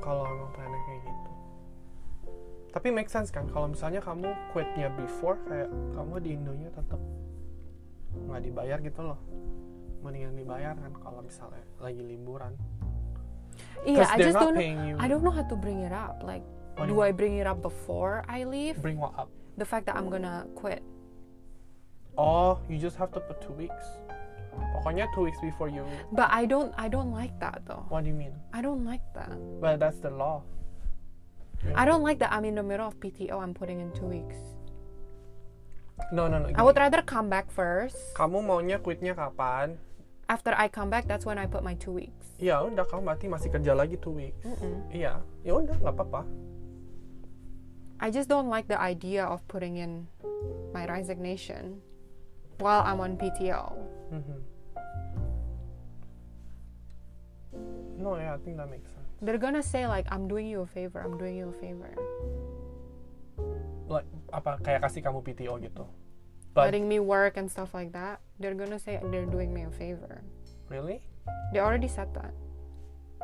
Kalau 0.01 0.25
emang 0.25 0.49
plannya 0.51 0.79
kayak 0.83 1.01
gitu. 1.05 1.31
Tapi 2.71 2.87
make 2.89 3.11
sense 3.11 3.29
kan 3.29 3.45
kalau 3.51 3.67
misalnya 3.69 3.99
kamu 3.99 4.31
quitnya 4.49 4.87
before 4.95 5.37
kayak 5.45 5.67
kamu 5.93 6.13
di 6.23 6.29
Indonya 6.33 6.69
tetap 6.71 6.99
nggak 8.15 8.41
dibayar 8.41 8.77
gitu 8.79 9.01
loh. 9.03 9.19
Mendingan 10.01 10.33
dibayar 10.33 10.73
kan 10.73 10.91
kalau 10.97 11.21
misalnya 11.21 11.61
lagi 11.77 12.01
liburan. 12.01 12.55
Yeah, 13.85 14.01
'Cause 14.01 14.11
I 14.13 14.17
just 14.23 14.37
don't 14.39 14.55
know. 14.57 14.97
I 14.97 15.05
don't 15.05 15.21
know 15.21 15.35
how 15.35 15.45
to 15.45 15.53
bring 15.55 15.83
it 15.85 15.93
up. 15.93 16.23
Like, 16.23 16.41
What 16.79 16.87
do 16.89 17.03
I 17.03 17.11
bring 17.13 17.37
it 17.37 17.45
up 17.45 17.61
before 17.61 18.25
I 18.25 18.41
leave? 18.47 18.79
bring 18.81 18.97
what 18.97 19.13
up? 19.19 19.29
The 19.59 19.67
fact 19.67 19.85
that 19.91 19.99
I'm 19.99 20.09
gonna 20.09 20.47
quit. 20.57 20.81
Oh, 22.17 22.57
you 22.65 22.79
just 22.79 22.95
have 22.97 23.11
to 23.13 23.21
put 23.21 23.37
two 23.43 23.53
weeks. 23.53 23.85
Pokoknya 24.51 25.07
two 25.13 25.27
weeks 25.27 25.39
before 25.39 25.69
you. 25.69 25.85
But 26.11 26.31
I 26.31 26.45
don't. 26.45 26.73
I 26.77 26.87
don't 26.87 27.11
like 27.11 27.35
that 27.39 27.63
though. 27.63 27.85
What 27.87 28.03
do 28.03 28.09
you 28.11 28.17
mean? 28.17 28.33
I 28.51 28.61
don't 28.61 28.83
like 28.83 29.03
that. 29.13 29.31
Well, 29.61 29.77
that's 29.77 29.99
the 29.99 30.11
law. 30.11 30.43
I 31.77 31.85
don't 31.85 32.01
like 32.01 32.17
that 32.19 32.33
I'm 32.33 32.45
in 32.45 32.57
the 32.57 32.65
middle 32.65 32.89
of 32.89 32.97
PTO. 32.97 33.37
I'm 33.37 33.53
putting 33.53 33.79
in 33.79 33.93
two 33.93 34.09
weeks. 34.09 34.37
No, 36.09 36.25
no, 36.25 36.41
no. 36.41 36.49
I 36.57 36.65
would 36.65 36.73
gini. 36.73 36.89
rather 36.89 37.01
come 37.05 37.29
back 37.29 37.53
first. 37.53 38.17
Kamu 38.17 38.41
maunya 38.41 38.81
quitnya 38.81 39.13
kapan? 39.13 39.77
After 40.25 40.55
I 40.57 40.71
come 40.71 40.89
back, 40.89 41.05
that's 41.05 41.27
when 41.27 41.37
I 41.37 41.45
put 41.45 41.61
my 41.61 41.77
two 41.77 41.93
weeks. 41.93 42.33
Ya 42.41 42.63
udah, 42.65 42.87
kamu 42.89 43.05
berarti 43.05 43.29
masih 43.29 43.53
kerja 43.53 43.77
lagi 43.77 44.01
two 44.01 44.15
weeks. 44.15 44.41
Mm-mm. 44.41 44.89
Iya, 44.89 45.21
ya 45.45 45.53
udah, 45.53 45.75
nggak 45.77 45.93
apa-apa. 45.93 46.25
I 48.01 48.09
just 48.09 48.25
don't 48.25 48.49
like 48.49 48.65
the 48.65 48.79
idea 48.81 49.21
of 49.21 49.45
putting 49.45 49.77
in 49.77 50.09
my 50.73 50.89
resignation 50.89 51.85
while 52.61 52.85
I'm 52.85 53.01
on 53.01 53.17
PTO. 53.17 53.73
Mhm. 54.13 54.37
No, 57.97 58.15
yeah, 58.17 58.33
I 58.33 58.37
think 58.41 58.57
that 58.57 58.69
makes 58.69 58.89
sense. 58.89 59.05
They're 59.21 59.37
gonna 59.37 59.61
say 59.61 59.85
like, 59.85 60.07
"I'm 60.09 60.25
doing 60.25 60.47
you 60.49 60.61
a 60.61 60.69
favor. 60.69 61.01
I'm 61.01 61.17
doing 61.17 61.37
you 61.37 61.49
a 61.49 61.57
favor, 61.57 61.93
Like, 63.85 64.07
apa 64.31 64.57
kayak 64.63 64.81
kasih 64.87 65.03
kamu 65.05 65.21
PTO 65.21 65.59
gitu? 65.61 65.85
But 66.55 66.71
letting 66.71 66.87
me 66.89 66.97
work 66.97 67.37
and 67.37 67.45
stuff 67.51 67.75
like 67.77 67.91
that." 67.93 68.23
They're 68.41 68.57
gonna 68.57 68.79
say 68.81 68.97
they're 69.03 69.29
doing 69.29 69.53
me 69.53 69.67
a 69.67 69.73
favor. 69.73 70.25
really? 70.71 71.03
They 71.51 71.59
already 71.59 71.91
said 71.91 72.09
that. 72.15 72.31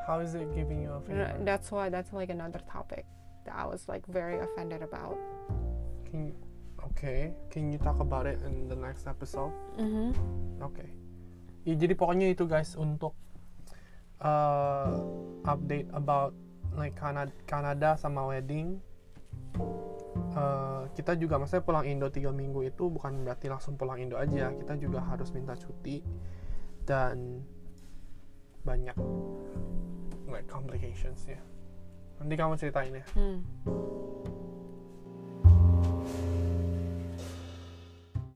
How 0.06 0.20
is 0.20 0.36
it 0.36 0.46
giving 0.54 0.84
you 0.84 0.92
a 0.94 1.02
fever? 1.02 1.32
That's 1.48 1.72
why 1.72 1.88
that's 1.90 2.12
like 2.12 2.28
another 2.30 2.60
topic 2.68 3.08
that 3.48 3.56
I 3.56 3.64
was 3.66 3.88
like 3.88 4.04
very 4.06 4.38
offended 4.38 4.84
about. 4.84 5.16
Can 6.12 6.32
you, 6.32 6.36
okay, 6.92 7.36
can 7.52 7.72
you 7.72 7.80
talk 7.80 8.00
about 8.00 8.26
it 8.26 8.40
in 8.44 8.68
the 8.72 8.78
next 8.78 9.08
episode? 9.08 9.52
Mm-hmm. 9.76 10.10
Oke. 10.64 10.86
Ya, 11.68 11.76
jadi 11.76 11.94
pokoknya 12.00 12.32
itu 12.32 12.48
guys 12.48 12.80
untuk 12.80 13.12
uh, 14.24 14.96
update 15.44 15.92
about 15.92 16.32
like 16.80 16.96
Kanada, 16.96 17.34
Kanada 17.44 18.00
sama 18.00 18.24
wedding. 18.24 18.80
Uh, 20.38 20.86
kita 20.94 21.18
juga 21.18 21.42
maksudnya 21.42 21.66
pulang 21.66 21.86
Indo 21.86 22.08
tiga 22.14 22.30
minggu 22.30 22.62
itu 22.70 22.88
bukan 22.88 23.26
berarti 23.26 23.50
langsung 23.50 23.76
pulang 23.76 24.00
Indo 24.00 24.16
aja. 24.16 24.54
Kita 24.54 24.78
juga 24.80 25.04
harus 25.04 25.34
minta 25.34 25.58
cuti 25.58 26.00
dan 26.88 27.42
banyak 28.64 28.96
like 30.30 30.48
complications 30.48 31.26
ya. 31.28 31.40
Nanti 32.22 32.34
kamu 32.38 32.56
ceritain 32.56 32.96
ya. 32.96 33.06
Hmm. 33.12 33.40